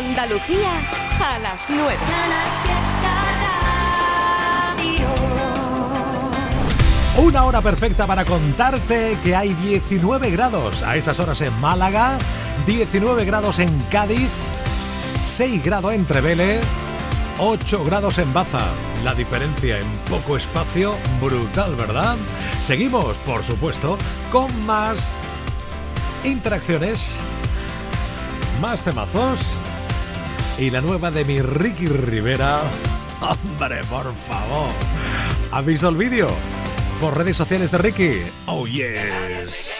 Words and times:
Andalucía 0.00 0.80
a 1.22 1.38
las 1.40 1.60
9. 1.68 1.94
Una 7.18 7.44
hora 7.44 7.60
perfecta 7.60 8.06
para 8.06 8.24
contarte 8.24 9.18
que 9.22 9.36
hay 9.36 9.52
19 9.52 10.30
grados 10.30 10.82
a 10.82 10.96
esas 10.96 11.20
horas 11.20 11.42
en 11.42 11.52
Málaga, 11.60 12.16
19 12.64 13.26
grados 13.26 13.58
en 13.58 13.68
Cádiz, 13.90 14.30
6 15.26 15.62
grados 15.62 15.92
en 15.92 16.06
Trevele, 16.06 16.60
8 17.38 17.84
grados 17.84 18.16
en 18.16 18.32
Baza. 18.32 18.68
La 19.04 19.14
diferencia 19.14 19.78
en 19.78 19.86
poco 20.08 20.38
espacio, 20.38 20.94
brutal, 21.20 21.74
¿verdad? 21.74 22.16
Seguimos, 22.64 23.18
por 23.18 23.44
supuesto, 23.44 23.98
con 24.32 24.64
más 24.64 25.12
interacciones, 26.24 27.10
más 28.62 28.80
temazos 28.82 29.40
y 30.60 30.70
la 30.70 30.82
nueva 30.82 31.10
de 31.10 31.24
mi 31.24 31.40
Ricky 31.40 31.88
Rivera. 31.88 32.60
Hombre, 33.22 33.82
por 33.88 34.14
favor. 34.14 34.70
¿Has 35.50 35.64
visto 35.64 35.88
el 35.88 35.96
vídeo? 35.96 36.28
Por 37.00 37.16
redes 37.16 37.36
sociales 37.36 37.70
de 37.70 37.78
Ricky. 37.78 38.12
Oh, 38.46 38.66
yes. 38.66 39.79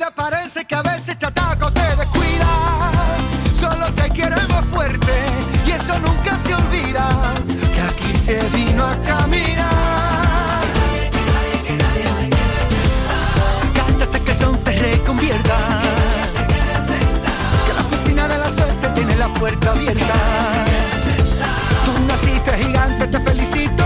Que 0.00 0.06
vida 0.06 0.14
parece 0.14 0.64
que 0.64 0.74
a 0.74 0.80
veces 0.80 1.18
te 1.18 1.26
ataca 1.26 1.66
o 1.66 1.70
te 1.70 1.82
descuida. 1.94 2.90
Solo 3.52 3.92
te 3.92 4.08
queremos 4.10 4.64
fuerte 4.72 5.12
y 5.66 5.72
eso 5.72 5.98
nunca 5.98 6.38
se 6.42 6.54
olvida. 6.54 7.06
Que 7.74 7.82
aquí 7.82 8.16
se 8.16 8.42
vino 8.48 8.82
a 8.82 8.96
caminar. 9.02 10.62
Cántate 13.74 14.22
que 14.22 14.32
el 14.32 14.38
son 14.38 14.58
te 14.64 14.72
reconvierta. 14.72 15.82
Que 17.66 17.72
la 17.74 17.80
oficina 17.82 18.26
de 18.26 18.38
la 18.38 18.50
suerte 18.54 18.88
tiene 18.94 19.16
la 19.16 19.28
puerta 19.34 19.72
abierta. 19.72 20.14
Tú 21.84 21.92
naciste 22.06 22.56
gigante, 22.56 23.06
te 23.06 23.20
felicito. 23.20 23.84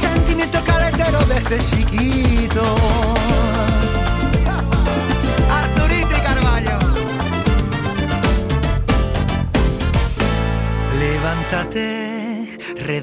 Sentimiento 0.00 0.64
caletero 0.64 1.18
desde 1.26 1.58
chiquito. 1.58 3.05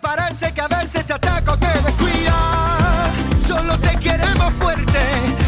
Parece 0.00 0.52
que 0.52 0.60
a 0.60 0.66
veces 0.68 1.06
te 1.06 1.12
ataca 1.12 1.52
o 1.52 1.56
te 1.56 1.66
descuida, 1.66 2.34
solo 3.46 3.78
te 3.78 3.96
queremos 3.96 4.52
fuerte 4.54 4.98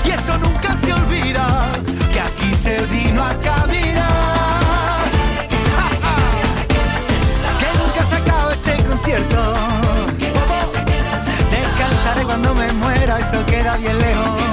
y 0.05 0.11
eso 0.11 0.39
nunca 0.39 0.77
se 0.81 0.93
olvida, 0.93 1.67
que 2.13 2.21
aquí 2.21 2.55
se 2.55 2.81
vino 2.87 3.25
a 3.25 3.35
caminar. 3.41 5.05
Que 7.59 7.79
nunca 7.79 8.05
se 8.09 8.17
acaba 8.17 8.53
este 8.53 8.85
concierto. 8.85 9.55
Descansaré 11.51 12.23
cuando 12.25 12.55
me 12.55 12.73
muera, 12.73 13.19
eso 13.19 13.45
queda 13.47 13.77
bien 13.77 13.99
lejos. 13.99 14.46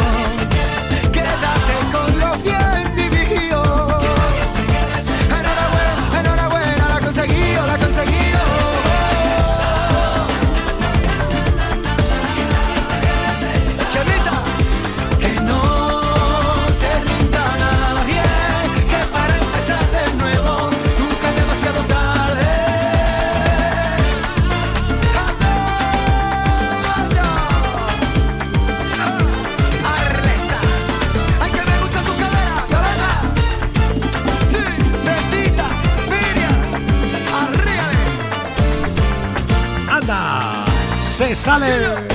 ¡Se 41.15 41.35
sale! 41.35 42.07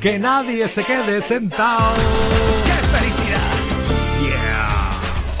Que 0.00 0.18
nadie 0.18 0.66
se 0.66 0.82
quede 0.82 1.20
sentado. 1.20 1.94
¡Qué 2.64 2.72
felicidad! 2.96 3.38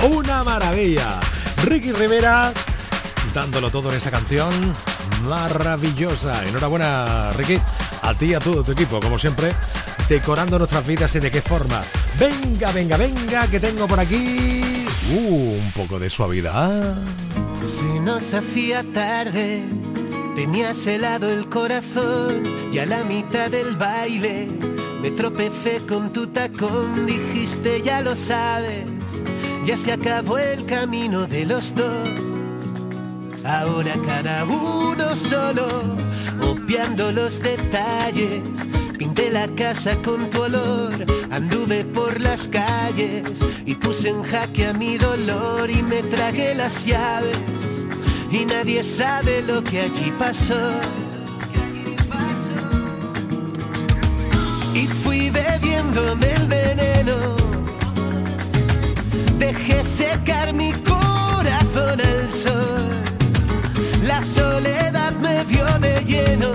Yeah. 0.02 0.08
Una 0.10 0.44
maravilla. 0.44 1.18
Ricky 1.64 1.92
Rivera 1.92 2.52
dándolo 3.32 3.70
todo 3.70 3.90
en 3.90 3.96
esta 3.96 4.10
canción 4.10 4.50
maravillosa. 5.24 6.46
Enhorabuena, 6.46 7.32
Ricky. 7.32 7.58
A 8.02 8.12
ti 8.12 8.26
y 8.26 8.34
a 8.34 8.38
todo 8.38 8.62
tu 8.62 8.72
equipo, 8.72 9.00
como 9.00 9.18
siempre, 9.18 9.52
decorando 10.08 10.58
nuestras 10.58 10.86
vidas 10.86 11.14
y 11.14 11.20
de 11.20 11.30
qué 11.30 11.40
forma. 11.40 11.82
Venga, 12.18 12.70
venga, 12.72 12.98
venga, 12.98 13.46
que 13.46 13.60
tengo 13.60 13.86
por 13.86 14.00
aquí 14.00 14.86
uh, 15.10 15.54
un 15.54 15.72
poco 15.72 15.98
de 15.98 16.10
suavidad. 16.10 16.96
Se 17.64 18.00
nos 18.00 18.34
hacía 18.34 18.82
tarde, 18.92 19.62
tenías 20.38 20.86
helado 20.86 21.28
el 21.28 21.48
corazón 21.48 22.44
y 22.70 22.78
a 22.78 22.86
la 22.86 23.02
mitad 23.02 23.50
del 23.50 23.74
baile 23.74 24.46
me 25.02 25.10
tropecé 25.10 25.80
con 25.84 26.12
tu 26.12 26.28
tacón, 26.28 27.06
dijiste 27.06 27.82
ya 27.82 28.02
lo 28.02 28.14
sabes, 28.14 28.86
ya 29.64 29.76
se 29.76 29.90
acabó 29.90 30.38
el 30.38 30.64
camino 30.64 31.26
de 31.26 31.44
los 31.44 31.74
dos. 31.74 32.08
Ahora 33.44 33.94
cada 34.06 34.44
uno 34.44 35.16
solo, 35.16 35.66
obviando 36.40 37.10
los 37.10 37.42
detalles. 37.42 38.40
Pinté 38.96 39.30
la 39.30 39.48
casa 39.56 39.96
con 40.02 40.30
tu 40.30 40.42
olor, 40.42 40.92
anduve 41.32 41.84
por 41.84 42.20
las 42.20 42.46
calles 42.46 43.24
y 43.66 43.74
puse 43.74 44.10
en 44.10 44.22
jaque 44.22 44.66
a 44.66 44.72
mi 44.72 44.98
dolor 44.98 45.68
y 45.68 45.82
me 45.82 46.04
tragué 46.04 46.54
las 46.54 46.86
llaves. 46.86 47.77
Y 48.30 48.44
nadie 48.44 48.84
sabe 48.84 49.42
lo 49.42 49.62
que 49.62 49.80
allí 49.80 50.12
pasó. 50.18 50.80
Y 54.74 54.86
fui 54.86 55.30
bebiéndome 55.30 56.32
el 56.34 56.46
veneno 56.46 56.88
Dejé 59.38 59.84
secar 59.84 60.52
mi 60.52 60.72
corazón 60.72 62.00
al 62.00 62.30
sol. 62.30 62.88
La 64.04 64.20
soledad 64.24 65.12
me 65.20 65.44
dio 65.44 65.64
de 65.78 66.04
lleno 66.04 66.50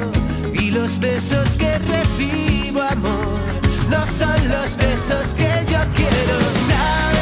y 0.54 0.70
los 0.72 1.00
besos 1.00 1.56
que 1.58 1.80
recibo, 1.80 2.82
amor, 2.82 3.40
no 3.90 4.06
son 4.20 4.50
los 4.50 4.76
besos 4.76 5.28
que 5.38 5.52
yo 5.72 5.80
quiero. 5.96 6.36
Sabes, 6.68 7.13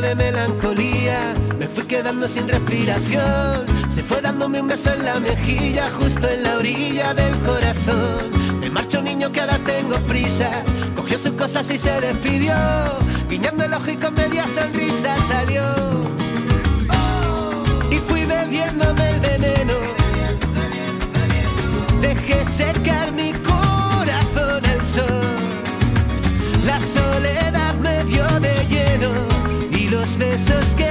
de 0.00 0.14
melancolía, 0.14 1.34
me 1.58 1.66
fui 1.66 1.84
quedando 1.84 2.28
sin 2.28 2.48
respiración. 2.48 3.66
Se 3.90 4.02
fue 4.02 4.20
dándome 4.20 4.60
un 4.60 4.68
beso 4.68 4.92
en 4.92 5.04
la 5.04 5.18
mejilla, 5.18 5.90
justo 5.90 6.28
en 6.28 6.42
la 6.42 6.56
orilla 6.56 7.14
del 7.14 7.36
corazón. 7.40 8.60
Me 8.60 8.70
marchó 8.70 8.98
un 8.98 9.06
niño 9.06 9.32
que 9.32 9.40
ahora 9.40 9.58
tengo 9.58 9.96
prisa, 10.06 10.50
cogió 10.94 11.18
sus 11.18 11.32
cosas 11.32 11.68
y 11.70 11.78
se 11.78 12.00
despidió. 12.00 12.54
Guiñando 13.28 13.64
el 13.64 13.74
ojo 13.74 13.90
y 13.90 13.96
con 13.96 14.14
media 14.14 14.46
sonrisa 14.46 15.16
salió. 15.28 15.62
Y 17.90 17.96
fui 17.96 18.24
bebiéndome 18.24 19.10
el 19.10 19.20
veneno. 19.20 19.74
Dejé 22.00 22.44
secar 22.46 23.07
los 30.08 30.16
besos 30.16 30.64
que 30.76 30.87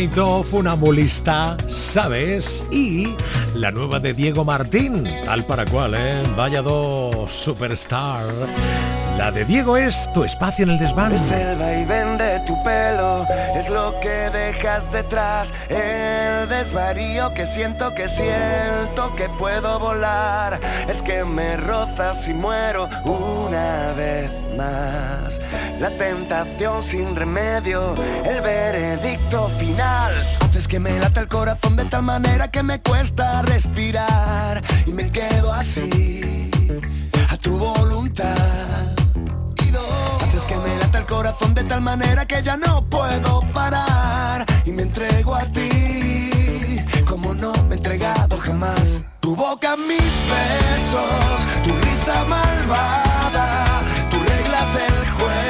Qué 0.00 0.06
bonito, 0.06 0.42
funambulista, 0.44 1.58
¿sabes? 1.66 2.64
Y 2.70 3.14
la 3.54 3.70
nueva 3.70 4.00
de 4.00 4.14
Diego 4.14 4.46
Martín, 4.46 5.04
tal 5.26 5.44
para 5.44 5.66
cual, 5.66 5.94
¿eh? 5.94 6.22
Vaya 6.34 6.62
superstar. 7.28 8.24
La 9.18 9.30
de 9.30 9.44
Diego 9.44 9.76
es 9.76 10.10
tu 10.14 10.24
espacio 10.24 10.62
en 10.62 10.70
el 10.70 10.78
desván. 10.78 11.12
Es 11.12 11.30
el 11.30 11.58
vaivén 11.58 12.16
de 12.16 12.40
tu 12.46 12.56
pelo, 12.62 13.26
es 13.54 13.68
lo 13.68 14.00
que 14.00 14.30
dejas 14.30 14.90
detrás. 14.90 15.52
El 15.68 16.48
desvarío 16.48 17.34
que 17.34 17.44
siento, 17.44 17.94
que 17.94 18.08
siento 18.08 19.14
que 19.16 19.28
puedo 19.38 19.78
volar. 19.78 20.58
Es 20.88 21.02
que 21.02 21.26
me 21.26 21.58
rozas 21.58 22.26
y 22.26 22.32
muero 22.32 22.88
una 23.04 23.92
vez 23.92 24.30
más. 24.56 25.38
La 25.80 25.96
tentación 25.96 26.82
sin 26.82 27.16
remedio, 27.16 27.94
el 28.24 28.42
veredicto 28.42 29.48
final. 29.58 30.12
Haces 30.40 30.68
que 30.68 30.78
me 30.78 30.98
lata 30.98 31.20
el 31.20 31.28
corazón 31.28 31.74
de 31.74 31.86
tal 31.86 32.02
manera 32.02 32.50
que 32.50 32.62
me 32.62 32.82
cuesta 32.82 33.40
respirar. 33.40 34.62
Y 34.84 34.92
me 34.92 35.10
quedo 35.10 35.50
así, 35.54 36.50
a 37.30 37.36
tu 37.38 37.56
voluntad. 37.56 38.36
Haces 40.22 40.44
que 40.46 40.56
me 40.56 40.76
lata 40.76 40.98
el 40.98 41.06
corazón 41.06 41.54
de 41.54 41.64
tal 41.64 41.80
manera 41.80 42.26
que 42.26 42.42
ya 42.42 42.58
no 42.58 42.84
puedo 42.84 43.40
parar 43.54 44.44
y 44.66 44.72
me 44.72 44.82
entrego 44.82 45.34
a 45.34 45.46
ti 45.46 46.30
como 47.10 47.34
no 47.34 47.52
me 47.64 47.74
he 47.74 47.78
entregado 47.78 48.38
jamás. 48.38 49.00
Tu 49.20 49.34
boca, 49.34 49.76
mis 49.76 50.14
besos, 50.30 51.40
tu 51.64 51.72
risa 51.84 52.24
malvada, 52.24 53.82
tus 54.10 54.20
reglas 54.20 54.74
del 54.74 55.08
juego, 55.16 55.49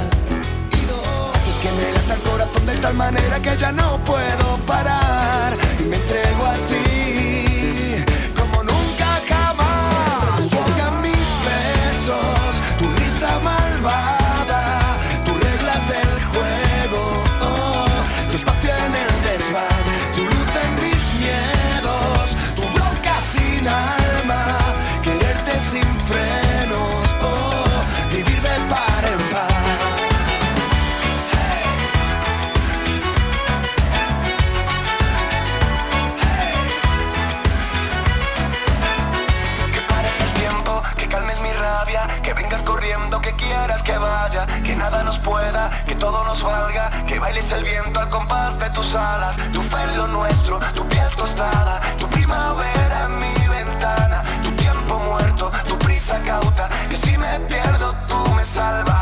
Que 1.61 1.71
me 1.73 1.91
lata 1.93 2.15
el 2.15 2.21
corazón 2.21 2.65
de 2.65 2.75
tal 2.77 2.95
manera 2.95 3.39
que 3.39 3.55
ya 3.55 3.71
no 3.71 4.03
puedo 4.03 4.57
parar 4.65 5.55
y 5.79 5.83
me 5.83 5.95
entrego 5.95 6.45
a 6.45 6.53
ti 6.65 8.03
como 8.35 8.63
nunca 8.63 9.21
jamás. 9.29 10.49
Boca, 10.49 10.91
mis 11.03 11.27
besos, 11.45 12.53
tu 12.79 12.85
risa 12.97 13.39
malvada, 13.43 14.20
todo 46.01 46.23
nos 46.23 46.41
valga, 46.41 46.89
que 47.07 47.19
bailes 47.19 47.51
el 47.51 47.63
viento 47.63 47.99
al 47.99 48.09
compás 48.09 48.57
de 48.57 48.69
tus 48.71 48.95
alas, 48.95 49.37
tu 49.53 49.61
fe 49.61 49.85
lo 49.95 50.07
nuestro, 50.07 50.59
tu 50.73 50.83
piel 50.87 51.09
tostada, 51.15 51.79
tu 51.99 52.07
primavera 52.07 53.07
mi 53.07 53.47
ventana, 53.47 54.23
tu 54.41 54.51
tiempo 54.53 54.97
muerto, 54.97 55.51
tu 55.67 55.77
prisa 55.77 56.19
cauta, 56.23 56.67
y 56.89 56.95
si 56.95 57.15
me 57.19 57.39
pierdo 57.41 57.93
tú 58.07 58.17
me 58.33 58.43
salvas. 58.43 59.00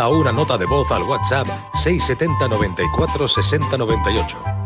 Manda 0.00 0.16
una 0.16 0.32
nota 0.32 0.56
de 0.56 0.64
voz 0.64 0.90
al 0.92 1.02
WhatsApp 1.02 1.46
670 1.74 2.48
94 2.48 3.28
60 3.28 3.76
98. 3.76 4.59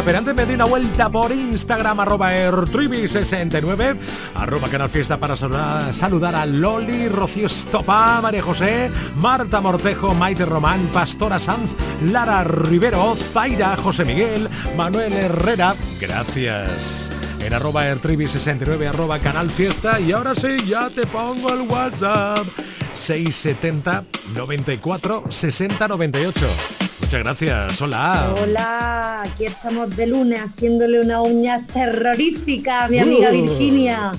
Pero 0.00 0.18
antes 0.18 0.34
me 0.34 0.46
doy 0.46 0.54
una 0.54 0.64
vuelta 0.64 1.10
por 1.10 1.30
Instagram, 1.32 2.00
arroba 2.00 2.32
ertribi69, 2.32 3.98
arroba 4.34 4.68
Canal 4.68 4.88
Fiesta 4.88 5.18
para 5.18 5.36
saludar, 5.36 6.34
a 6.34 6.46
Loli, 6.46 7.08
Rocío 7.08 7.46
Estopa, 7.46 8.20
María 8.22 8.42
José, 8.42 8.90
Marta 9.16 9.60
Mortejo, 9.60 10.14
Maite 10.14 10.46
Román, 10.46 10.88
Pastora 10.90 11.38
Sanz, 11.38 11.72
Lara 12.10 12.42
Rivero, 12.42 13.14
Zaira, 13.16 13.76
José 13.76 14.06
Miguel, 14.06 14.48
Manuel 14.78 15.12
Herrera, 15.12 15.74
gracias. 16.00 17.10
En 17.40 17.52
arroba 17.52 17.84
ertribi69, 17.92 18.88
arroba 18.88 19.18
Canal 19.18 19.50
Fiesta, 19.50 20.00
y 20.00 20.12
ahora 20.12 20.34
sí, 20.34 20.56
ya 20.66 20.88
te 20.88 21.06
pongo 21.06 21.52
el 21.52 21.68
WhatsApp. 21.68 22.46
670 22.94 24.04
94 24.34 25.24
60 25.28 25.88
98. 25.88 26.81
Muchas 27.12 27.24
gracias, 27.24 27.82
hola. 27.82 28.34
Hola, 28.42 29.22
aquí 29.24 29.44
estamos 29.44 29.94
de 29.94 30.06
lunes 30.06 30.40
haciéndole 30.40 30.98
una 30.98 31.20
uña 31.20 31.62
terrorífica 31.70 32.84
a 32.84 32.88
mi 32.88 33.00
amiga 33.00 33.28
Uh. 33.28 33.32
Virginia, 33.32 34.12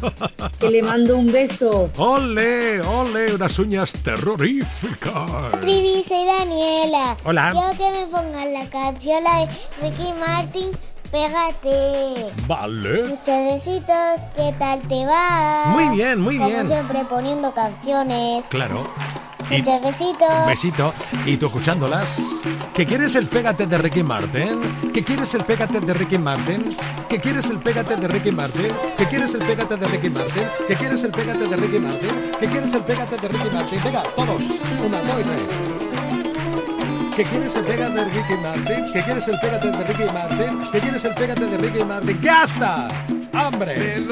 que 0.60 0.70
le 0.70 0.84
mando 0.84 1.18
un 1.18 1.26
beso. 1.32 1.90
Ole, 1.98 2.82
ole, 2.82 3.34
unas 3.34 3.58
uñas 3.58 3.94
terroríficas. 3.94 5.60
Trivi, 5.62 6.04
soy 6.08 6.24
Daniela. 6.24 7.18
Hola. 7.24 7.52
Quiero 7.52 7.72
que 7.72 8.00
me 8.00 8.06
pongan 8.06 8.54
la 8.54 8.66
canción 8.68 9.24
la 9.24 9.40
de 9.40 9.48
Ricky 9.82 10.14
Martin, 10.20 10.70
Pégate. 11.10 12.32
Vale. 12.46 13.04
Muchos 13.06 13.26
besitos, 13.26 14.22
¿qué 14.36 14.54
tal 14.60 14.80
te 14.88 15.04
va? 15.08 15.66
Muy 15.70 15.98
bien, 15.98 16.22
muy 16.22 16.38
Como 16.38 16.48
bien. 16.48 16.68
siempre 16.68 17.04
poniendo 17.10 17.52
canciones. 17.56 18.46
Claro. 18.50 18.88
Y 19.50 19.58
Muchos 19.64 19.82
besitos. 19.82 20.30
un 20.42 20.46
besito. 20.48 20.94
Y 21.26 21.38
tú 21.38 21.48
escuchándolas. 21.48 22.18
¿Que 22.74 22.88
quieres 22.88 23.14
el 23.14 23.28
pégate 23.28 23.68
de 23.68 23.78
Ricky 23.78 24.02
Martin? 24.02 24.60
¿Que 24.92 25.04
quieres 25.04 25.36
el 25.36 25.44
pégate 25.44 25.80
de 25.80 25.94
Ricky 25.94 26.18
Martin? 26.18 26.70
¿Que 27.08 27.20
quieres 27.20 27.48
el 27.52 27.60
pégate 27.60 27.96
de 27.96 28.08
Ricky 28.08 28.32
Martin? 28.32 28.72
¿Que 28.98 29.06
quieres 29.06 29.36
el 29.36 29.42
pégate 29.44 29.78
de 29.78 29.88
Ricky 29.88 30.10
Martin? 30.10 30.44
¿Que 30.68 30.76
quieres 30.76 31.04
el 31.04 31.12
pégate 31.12 31.46
de 31.48 31.56
Ricky 31.56 31.78
Martin? 31.78 32.10
¿Que 32.40 32.48
quieres 32.48 32.74
el 32.74 32.84
pégate 32.84 33.18
de 33.18 33.28
Ricky 33.28 33.50
Martin? 33.54 33.80
Venga, 33.84 34.04
todos. 34.16 34.44
Una, 34.84 34.98
dos. 35.02 35.24
¿Que 37.16 37.24
quieres 37.24 37.56
el 37.56 37.64
pégate 37.64 37.94
de 37.94 38.06
Ricky 38.06 38.34
Martin? 38.42 38.86
¿Que 38.92 39.02
quieres 39.04 39.28
el 39.28 39.40
pégate 39.40 39.72
de 39.72 39.84
Ricky 39.84 40.12
Martin? 40.12 40.72
¿Que 40.72 40.80
quieres 40.80 41.06
el 41.06 41.14
pégate 41.14 41.46
de 41.46 41.58
Ricky 41.58 41.84
Martin? 41.84 42.20
¡Que 42.20 42.30
hasta! 42.32 42.88
¡Hambre! 43.34 44.04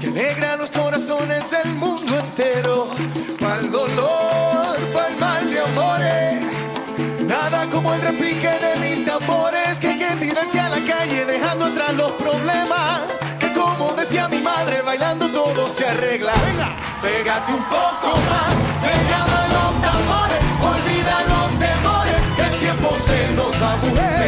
Que 0.00 0.06
alegra 0.08 0.56
los 0.56 0.70
corazones 0.70 1.50
del 1.50 1.72
mundo 1.74 2.18
entero. 2.18 2.88
Pa'l 3.40 3.70
dolor, 3.70 4.76
pa'l 4.92 5.16
mal 5.18 5.50
de 5.50 5.60
amores. 5.60 6.42
Nada 7.22 7.66
como 7.70 7.94
el 7.94 8.00
repique 8.02 8.48
de 8.48 8.72
mis 8.80 9.04
tambores 9.06 9.78
que 9.80 9.88
hay 9.88 9.98
que 9.98 10.26
tirarse 10.26 10.60
a 10.60 10.68
la 10.68 10.80
calle 10.84 11.24
dejando 11.24 11.66
atrás 11.66 11.94
los 11.94 12.12
problemas. 12.12 13.02
Que 13.38 13.52
como 13.52 13.94
decía 13.94 14.28
mi 14.28 14.40
madre, 14.42 14.82
bailando 14.82 15.30
todo 15.30 15.68
se 15.68 15.86
arregla. 15.86 16.32
Venga, 16.46 16.68
pégate 17.00 17.52
un 17.52 17.64
poco 17.64 18.08
más, 18.28 18.52
pegada 18.84 19.44
a 19.44 19.48
los 19.56 19.72
tambores, 19.88 20.40
olvida 20.72 21.16
los 21.32 21.50
temores, 21.58 22.20
que 22.36 22.42
el 22.42 22.56
tiempo 22.58 22.96
se 23.06 23.34
nos 23.34 23.52
va, 23.62 23.76
mujer. 23.76 24.20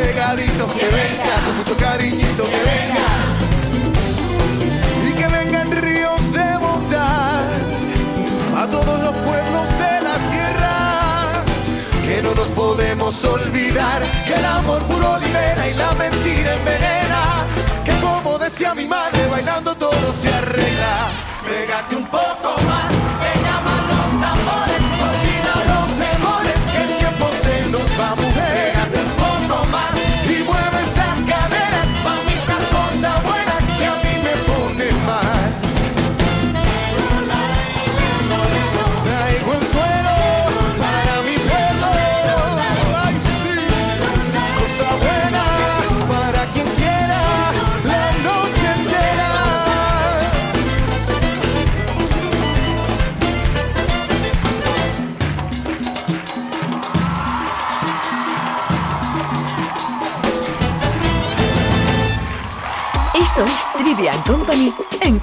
pegadito, 0.00 0.66
que, 0.68 0.86
venga. 0.86 1.34
con 1.44 1.56
mucho 1.56 1.76
cariñito, 1.76 2.44
que, 2.44 2.60
venga. 2.70 3.08
Y 5.08 5.12
que 5.18 5.28
vengan 5.28 5.70
ríos 5.82 6.22
de 6.32 6.56
bondad 6.58 7.44
a 8.56 8.66
todos 8.70 9.02
los 9.02 9.16
pueblos 9.16 9.66
de 9.82 9.94
la 10.06 10.16
tierra, 10.32 11.44
que 12.06 12.22
no 12.22 12.34
nos 12.34 12.48
podemos 12.48 13.24
olvidar, 13.24 14.02
que 14.26 14.34
el 14.34 14.44
amor 14.44 14.80
puro 14.82 15.18
libera 15.18 15.68
y 15.68 15.74
la 15.74 15.92
mentira 15.94 16.54
envenena, 16.54 17.22
que 17.84 17.92
como 18.00 18.38
decía 18.38 18.74
mi 18.74 18.86
madre 18.86 19.26
bailando 19.28 19.74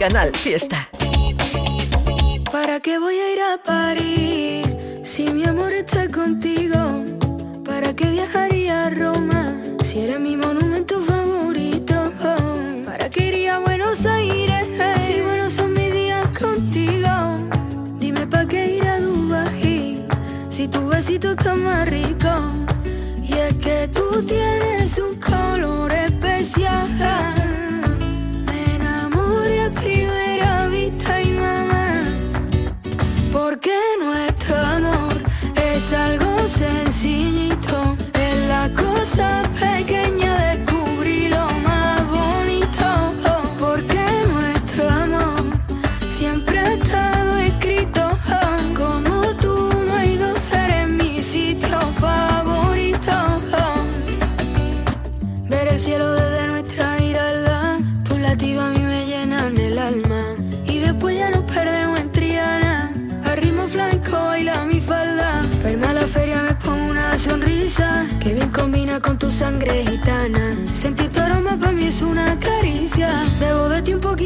Canal 0.07 0.31
Fiesta. 0.35 0.87
¿Para 2.51 2.79
qué 2.79 2.99
voy 2.99 3.15
a 3.15 3.33
ir 3.33 3.41
a 3.41 3.57
París 3.57 4.67
si 5.01 5.31
mi 5.31 5.43
amor 5.45 5.73
está 5.73 6.07
contigo? 6.11 6.77
¿Para 7.65 7.95
qué 7.95 8.11
viajaría 8.11 8.85
a 8.85 8.89
Roma 8.91 9.55
si 9.83 10.01
era 10.01 10.19
mi 10.19 10.37
monumento 10.37 10.99
favorito? 10.99 12.13
¿Para 12.85 13.09
qué 13.09 13.29
iría 13.29 13.55
a 13.55 13.59
Buenos 13.61 14.05
Aires 14.05 14.67
si 15.07 15.21
buenos 15.21 15.53
son 15.53 15.73
mis 15.73 15.91
días 15.91 16.27
contigo? 16.39 17.09
Dime 17.97 18.27
para 18.27 18.45
qué 18.45 18.75
ir 18.75 18.85
a 18.85 18.99
Dubái 18.99 20.05
si 20.49 20.67
tu 20.67 20.87
besito 20.87 21.31
está 21.31 21.55
más 21.55 21.89
rico. 21.89 22.64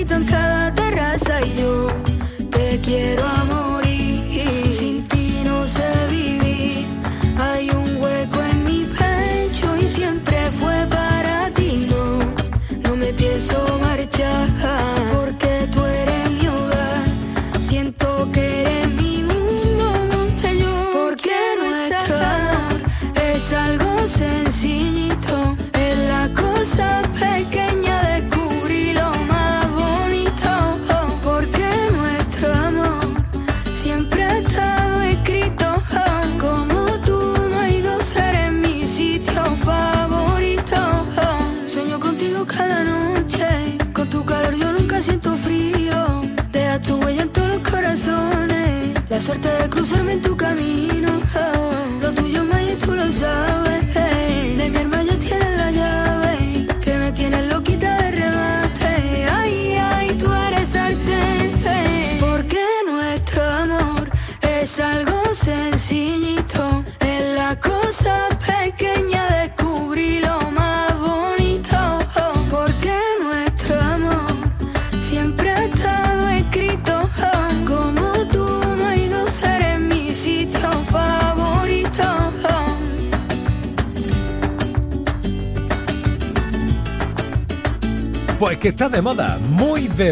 tentara 0.09 0.58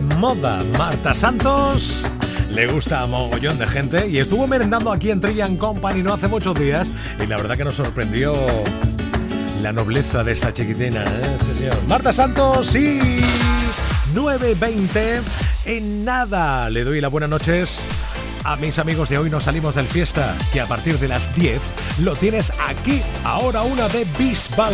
moda. 0.01 0.63
Marta 0.77 1.13
Santos 1.13 2.03
le 2.51 2.67
gusta 2.67 3.01
a 3.01 3.07
mogollón 3.07 3.57
de 3.57 3.67
gente 3.67 4.07
y 4.07 4.17
estuvo 4.17 4.47
merendando 4.47 4.91
aquí 4.91 5.11
en 5.11 5.21
Trillian 5.21 5.57
Company 5.57 6.01
no 6.01 6.13
hace 6.13 6.27
muchos 6.27 6.57
días 6.59 6.89
y 7.21 7.25
la 7.25 7.37
verdad 7.37 7.57
que 7.57 7.63
nos 7.63 7.75
sorprendió 7.75 8.33
la 9.61 9.73
nobleza 9.73 10.23
de 10.23 10.33
esta 10.33 10.53
chiquitina, 10.53 11.03
¿eh? 11.03 11.37
señor. 11.53 11.75
Marta 11.87 12.13
Santos, 12.13 12.67
sí. 12.67 12.99
9.20. 14.13 15.21
En 15.65 16.05
nada, 16.05 16.69
le 16.69 16.83
doy 16.83 17.01
las 17.01 17.11
buenas 17.11 17.29
noches 17.29 17.79
a 18.47 18.55
mis 18.55 18.79
amigos 18.79 19.09
de 19.09 19.17
hoy 19.17 19.29
nos 19.29 19.43
salimos 19.43 19.75
del 19.75 19.87
fiesta, 19.87 20.33
que 20.53 20.61
a 20.61 20.65
partir 20.65 20.97
de 20.99 21.09
las 21.09 21.35
10 21.35 21.61
lo 22.01 22.15
tienes 22.15 22.53
aquí, 22.65 23.01
ahora 23.25 23.61
una 23.63 23.89
de 23.89 24.05
Bisbal 24.17 24.73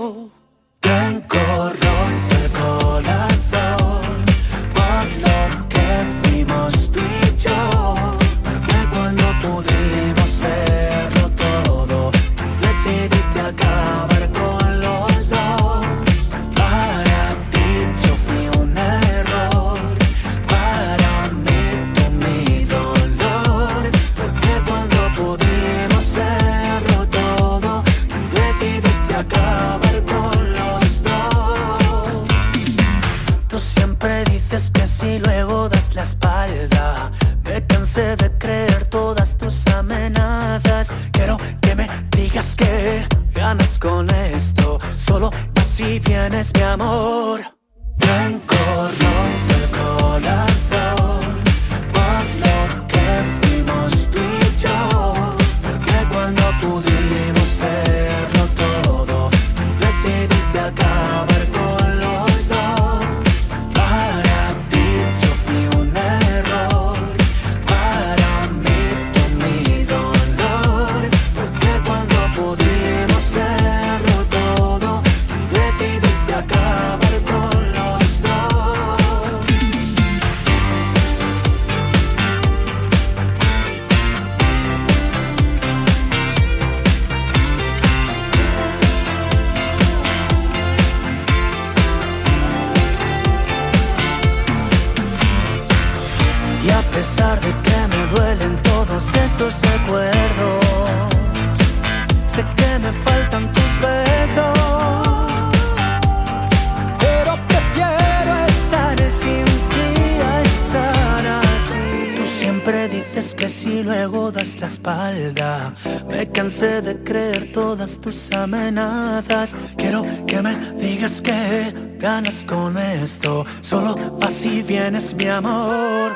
de 116.61 117.03
creer 117.03 117.51
todas 117.51 117.99
tus 117.99 118.31
amenazas. 118.33 119.55
Quiero 119.77 120.03
que 120.27 120.41
me 120.43 120.55
digas 120.75 121.19
que 121.19 121.73
ganas 121.97 122.43
con 122.43 122.77
esto. 122.77 123.45
Solo 123.61 124.19
así 124.21 124.61
vienes, 124.61 125.15
mi 125.15 125.25
amor. 125.25 126.15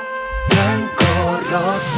Blanco 0.50 1.06
roto 1.50 1.95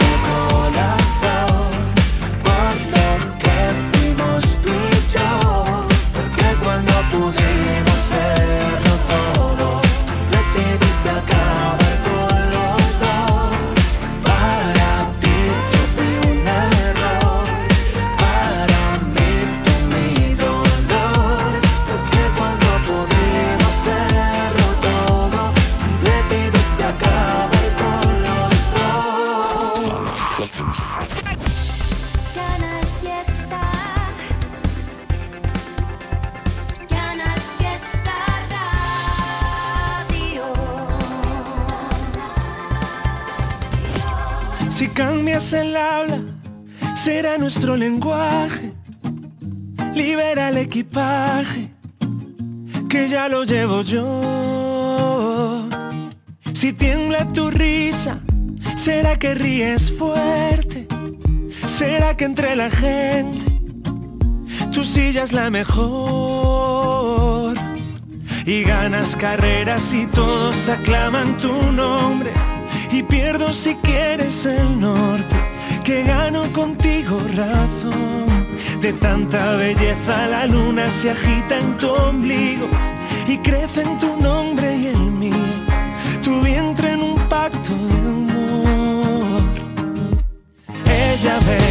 nuestro 47.48 47.78
lenguaje. 47.78 48.74
Libera 49.96 50.50
el 50.50 50.58
equipaje, 50.58 51.70
que 52.90 53.08
ya 53.08 53.30
lo 53.30 53.46
llevo 53.46 53.84
yo. 53.84 55.64
Si 56.54 56.74
tiembla 56.74 57.32
tu 57.32 57.50
risa, 57.50 58.20
será 58.76 59.18
que 59.18 59.34
ríes 59.34 59.94
fuerte. 59.98 60.88
Será 61.66 62.18
que 62.18 62.26
entre 62.26 62.58
la 62.58 62.70
gente 62.70 63.40
tu 64.74 64.84
silla 64.84 65.24
es 65.24 65.32
la 65.32 65.50
mejor. 65.50 65.96
Y 68.46 68.64
ganas 68.64 69.16
carreras 69.16 69.94
y 69.94 70.06
todos 70.08 70.68
aclaman 70.68 71.38
tu 71.38 71.54
nombre. 71.72 72.34
Y 72.92 73.04
pierdo 73.04 73.54
si 73.54 73.74
quieres 73.76 74.46
el 74.46 74.82
norte, 74.82 75.38
que 75.88 76.04
gano 76.04 76.52
contigo 76.52 77.17
razón. 77.34 78.28
De 78.82 78.91
tanta 78.91 79.56
belleza 79.56 80.28
la 80.28 80.45
luna 80.45 80.89
se 80.91 81.12
agita 81.12 81.58
en 81.58 81.78
tu 81.78 81.88
ombligo 81.89 82.67
y 83.26 83.38
crece 83.38 83.84
en 83.84 83.97
tu 83.97 84.12
nombre 84.21 84.67
y 84.76 84.88
el 84.88 85.04
mío. 85.23 85.47
Tu 86.26 86.41
vientre 86.41 86.91
en 86.91 87.02
un 87.04 87.15
pacto 87.30 87.73
de 87.89 87.97
amor. 88.15 89.43
Ella 90.86 91.39
ve 91.47 91.62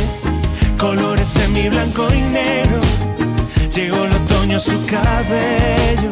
colores 0.79 1.37
en 1.37 1.53
mi 1.53 1.69
blanco 1.69 2.09
y 2.11 2.23
negro. 2.41 2.81
Llegó 3.75 4.03
el 4.07 4.13
otoño 4.13 4.59
su 4.59 4.79
cabello 4.87 6.11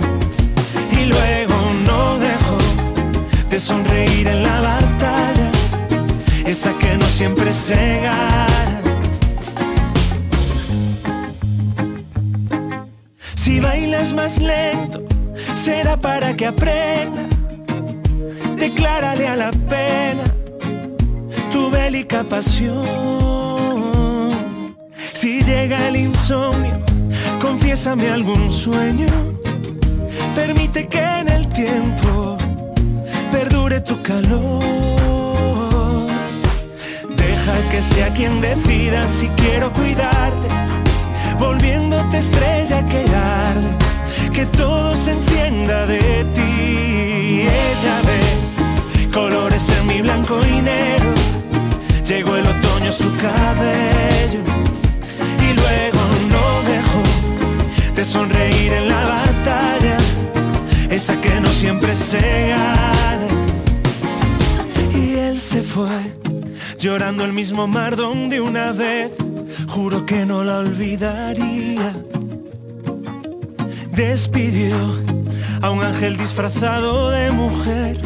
y 0.99 1.07
luego 1.07 1.57
no 1.87 2.19
dejó 2.19 2.59
de 3.49 3.59
sonreír 3.59 4.27
en 4.29 4.43
la 4.43 4.61
batalla, 4.61 5.44
esa 6.47 6.73
que 6.79 6.97
no 6.97 7.07
siempre 7.07 7.53
se 7.53 8.01
gana. 8.01 8.83
Si 13.35 13.61
bailas 13.61 14.13
más 14.13 14.39
lento, 14.39 15.03
será 15.55 15.97
para 15.97 16.35
que 16.35 16.47
aprenda. 16.47 17.23
Declárale 18.57 19.27
a 19.29 19.37
la 19.37 19.51
pena 19.51 20.25
tu 21.53 21.71
bélica 21.71 22.25
pasión. 22.25 22.85
Si 25.13 25.43
llega 25.43 25.89
el 25.89 25.97
insomnio, 25.97 26.79
confiésame 27.41 28.09
algún 28.09 28.53
sueño. 28.53 29.09
Permite 30.35 30.89
que 30.89 30.99
en 30.99 31.29
el 31.29 31.49
tiempo 31.49 32.37
perdure 33.31 33.81
tu 33.81 34.01
calor. 34.03 34.84
Que 37.45 37.83
sea 37.83 38.09
quien 38.15 38.41
decida 38.41 39.03
si 39.07 39.29
quiero 39.29 39.71
cuidarte, 39.73 40.49
volviéndote 41.39 42.19
estrella 42.19 42.87
que 42.87 43.05
arde, 43.15 43.69
que 44.33 44.47
todo 44.47 44.97
se 44.97 45.11
entienda 45.11 45.85
de 45.87 46.25
ti. 46.35 47.43
Ella 47.43 47.97
ve 48.07 49.11
colores 49.13 49.69
en 49.69 49.87
mi 49.87 50.01
blanco 50.01 50.41
y 50.47 50.63
negro. 50.63 51.13
Llegó 52.07 52.37
el 52.37 52.47
otoño 52.47 52.89
a 52.89 52.93
su 52.93 53.15
cabello 53.17 54.41
y 55.41 55.53
luego 55.53 56.01
no 56.31 56.45
dejó 56.73 57.95
de 57.95 58.05
sonreír 58.05 58.73
en 58.73 58.89
la 58.89 59.05
batalla, 59.05 59.97
esa 60.89 61.21
que 61.21 61.41
no 61.41 61.49
siempre 61.51 61.95
se 61.95 62.49
gana. 62.49 63.29
Y 64.95 65.17
él 65.17 65.39
se 65.39 65.63
fue 65.63 66.25
llorando 66.85 67.25
el 67.25 67.33
mismo 67.33 67.67
mar 67.67 67.97
donde 67.97 68.43
una 68.43 68.73
vez 68.73 69.11
juro 69.69 70.05
que 70.05 70.27
no 70.27 70.45
la 70.45 70.59
olvidaría. 70.59 71.97
Despidió 73.91 74.77
a 75.63 75.71
un 75.71 75.83
ángel 75.83 76.19
disfrazado 76.19 77.09
de 77.09 77.31
mujer 77.31 77.99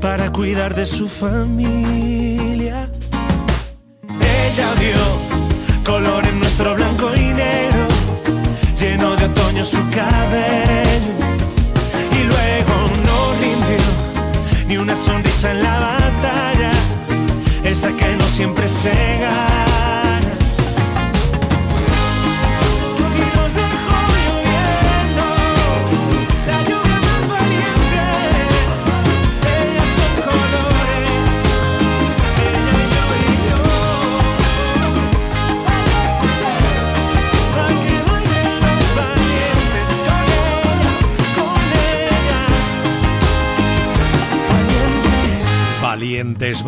para 0.00 0.32
cuidar 0.32 0.74
de 0.74 0.86
su 0.86 1.08
familia. 1.08 2.55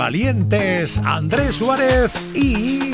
Valientes, 0.09 1.03
Andrés 1.05 1.57
Suárez 1.57 2.11
y... 2.35 2.93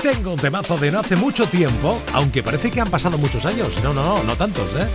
Tengo 0.00 0.34
un 0.34 0.38
temazo 0.38 0.78
de 0.78 0.92
no 0.92 1.00
hace 1.00 1.16
mucho 1.16 1.46
tiempo, 1.46 2.00
aunque 2.12 2.44
parece 2.44 2.70
que 2.70 2.80
han 2.80 2.88
pasado 2.88 3.18
muchos 3.18 3.44
años. 3.44 3.80
No, 3.82 3.92
no, 3.92 4.04
no, 4.04 4.22
no 4.22 4.36
tantos, 4.36 4.70
¿eh? 4.76 4.86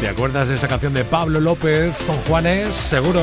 ¿Te 0.00 0.08
acuerdas 0.08 0.46
de 0.46 0.54
esa 0.54 0.68
canción 0.68 0.94
de 0.94 1.04
Pablo 1.04 1.40
López 1.40 1.96
con 2.06 2.14
Juanes? 2.28 2.72
Seguro. 2.72 3.20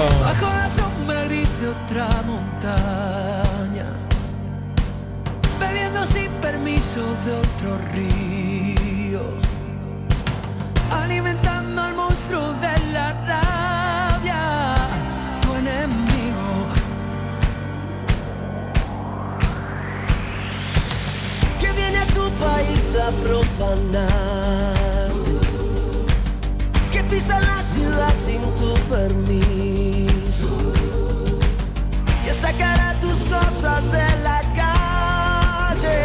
A 22.96 23.10
profanar, 23.24 25.10
que 26.92 27.04
pisa 27.06 27.40
la 27.40 27.64
ciudad 27.64 28.14
sin 28.26 28.42
tu 28.58 28.74
permiso 28.90 30.50
y 32.26 32.30
a 32.30 32.34
sacar 32.34 32.80
a 32.82 32.94
tus 33.00 33.20
cosas 33.22 33.90
de 33.92 34.04
la 34.24 34.42
calle, 34.56 35.98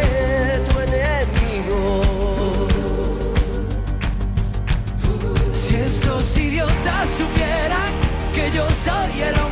tu 0.68 0.78
enemigo. 0.80 2.02
Si 5.52 5.74
estos 5.74 6.36
idiotas 6.38 7.08
supieran 7.18 7.92
que 8.32 8.50
yo 8.52 8.64
soy 8.84 9.22
el 9.22 9.45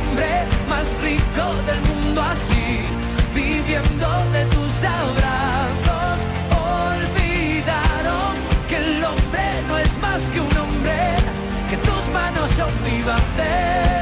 tus 12.55 12.63
manos 12.63 12.71
son 12.71 12.83
mi 12.83 13.94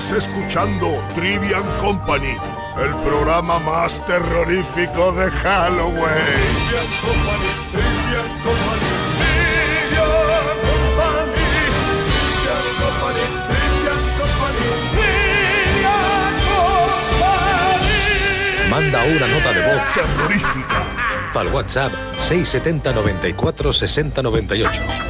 Estás 0.00 0.26
escuchando 0.26 0.86
Trivian 1.14 1.62
Company, 1.78 2.34
el 2.82 2.94
programa 3.02 3.58
más 3.58 4.02
terrorífico 4.06 5.12
de 5.12 5.30
Halloween. 5.30 6.00
Trivian 6.00 6.86
Company, 7.02 7.50
Trivian 7.70 8.32
Company, 8.42 8.88
Company, 10.80 11.44
Company, 12.80 13.24
Company, 14.16 14.64
Company. 17.10 18.70
Manda 18.70 19.04
una 19.04 19.26
nota 19.28 19.52
de 19.52 19.60
voz 19.66 19.82
terrorífica 19.92 20.82
al 21.34 21.48
WhatsApp 21.48 21.92
670 22.20 22.92
94 22.94 23.72
60 23.74 24.22
98. 24.22 25.09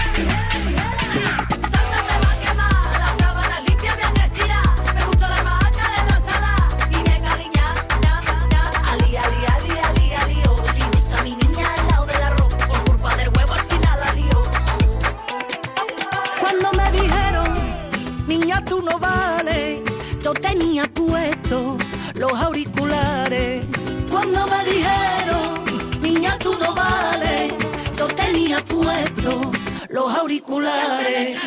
Los 22.15 22.33
auriculares. 22.33 23.65
Cuando 24.09 24.47
me 24.47 24.63
dijeron, 24.71 26.01
niña 26.01 26.37
tú 26.39 26.55
no 26.57 26.73
vales, 26.73 27.53
yo 27.97 28.07
tenía 28.07 28.63
puesto 28.63 29.51
los 29.89 30.15
auriculares. 30.15 31.37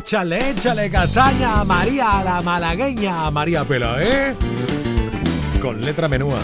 Échale, 0.00 0.38
échale 0.52 0.90
castaña 0.90 1.60
a 1.60 1.64
María, 1.66 2.24
la 2.24 2.40
malagueña, 2.40 3.26
a 3.26 3.30
María 3.30 3.66
Pela, 3.66 4.02
¿eh? 4.02 4.34
Con 5.60 5.82
letra 5.82 6.08
menúa. 6.08 6.38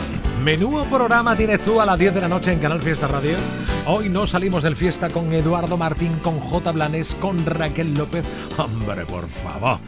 Menú 0.44 0.84
programa 0.90 1.34
tienes 1.34 1.62
tú 1.62 1.80
a 1.80 1.86
las 1.86 1.98
10 1.98 2.16
de 2.16 2.20
la 2.20 2.28
noche 2.28 2.52
en 2.52 2.58
Canal 2.58 2.82
Fiesta 2.82 3.08
Radio. 3.08 3.38
Hoy 3.86 4.10
no 4.10 4.26
salimos 4.26 4.62
del 4.62 4.76
fiesta 4.76 5.08
con 5.08 5.32
Eduardo 5.32 5.78
Martín, 5.78 6.18
con 6.22 6.38
J. 6.38 6.70
Blanes, 6.70 7.14
con 7.14 7.46
Raquel 7.46 7.94
López. 7.94 8.26
Hombre, 8.58 9.06
por 9.06 9.26
favor. 9.26 9.78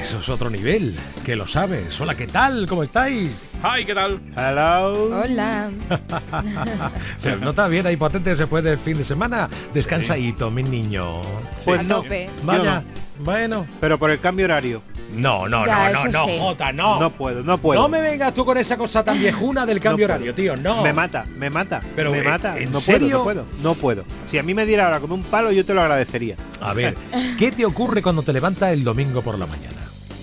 Eso 0.00 0.18
es 0.18 0.28
otro 0.28 0.50
nivel, 0.50 0.94
que 1.24 1.36
lo 1.36 1.46
sabes. 1.46 1.98
Hola, 2.00 2.14
¿qué 2.16 2.26
tal? 2.26 2.66
¿Cómo 2.68 2.82
estáis? 2.82 3.54
Hi, 3.62 3.84
¿qué 3.84 3.94
tal? 3.94 4.20
Hello. 4.36 5.20
Hola. 5.22 5.70
Se 7.16 7.36
nota 7.36 7.68
bien 7.68 7.86
ahí 7.86 7.96
potente 7.96 8.34
después 8.34 8.62
del 8.64 8.76
fin 8.76 8.96
de 8.98 9.04
semana. 9.04 9.48
Descansadito, 9.72 10.50
mi 10.50 10.62
niño. 10.64 11.22
Pues 11.64 11.80
A 11.80 11.82
no. 11.84 11.96
tope. 12.02 12.28
Vaya, 12.42 12.82
Yo 13.18 13.24
bueno. 13.24 13.66
Pero 13.80 13.98
por 13.98 14.10
el 14.10 14.18
cambio 14.20 14.46
horario. 14.46 14.82
No, 15.14 15.48
no, 15.48 15.64
Ya, 15.64 15.90
no, 15.92 16.04
no, 16.06 16.10
no, 16.10 16.26
sí. 16.26 16.36
Jota, 16.40 16.72
no. 16.72 16.98
No 16.98 17.10
puedo, 17.10 17.44
no 17.44 17.56
puedo. 17.58 17.80
No 17.80 17.88
me 17.88 18.00
vengas 18.00 18.34
tú 18.34 18.44
con 18.44 18.58
esa 18.58 18.76
cosa 18.76 19.04
tan 19.04 19.16
viejuna 19.18 19.64
del 19.64 19.78
cambio 19.80 20.08
No 20.08 20.14
puedo. 20.14 20.16
horario, 20.30 20.34
tío, 20.34 20.56
no. 20.56 20.82
Me 20.82 20.92
mata, 20.92 21.24
me 21.38 21.50
mata, 21.50 21.80
Pero, 21.94 22.10
me 22.10 22.18
¿en- 22.18 22.24
mata. 22.24 22.58
en 22.58 22.72
no 22.72 22.80
serio? 22.80 23.22
puedo, 23.22 23.42
no 23.42 23.44
puedo, 23.54 23.62
no 23.62 23.74
puedo. 23.74 24.04
Si 24.26 24.38
a 24.38 24.42
mí 24.42 24.54
me 24.54 24.66
diera 24.66 24.86
ahora 24.86 24.98
con 24.98 25.12
un 25.12 25.22
palo, 25.22 25.52
yo 25.52 25.64
te 25.64 25.72
lo 25.72 25.82
agradecería. 25.82 26.34
A 26.60 26.72
ver, 26.74 26.96
¿qué 27.38 27.52
te 27.52 27.64
ocurre 27.64 28.02
cuando 28.02 28.22
te 28.24 28.32
levantas 28.32 28.72
el 28.72 28.82
domingo 28.82 29.22
por 29.22 29.38
la 29.38 29.46
mañana? 29.46 29.73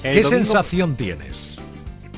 El 0.04 0.16
¿Qué 0.16 0.22
domingo- 0.24 0.30
sensación 0.30 0.95
tienes? 0.95 1.56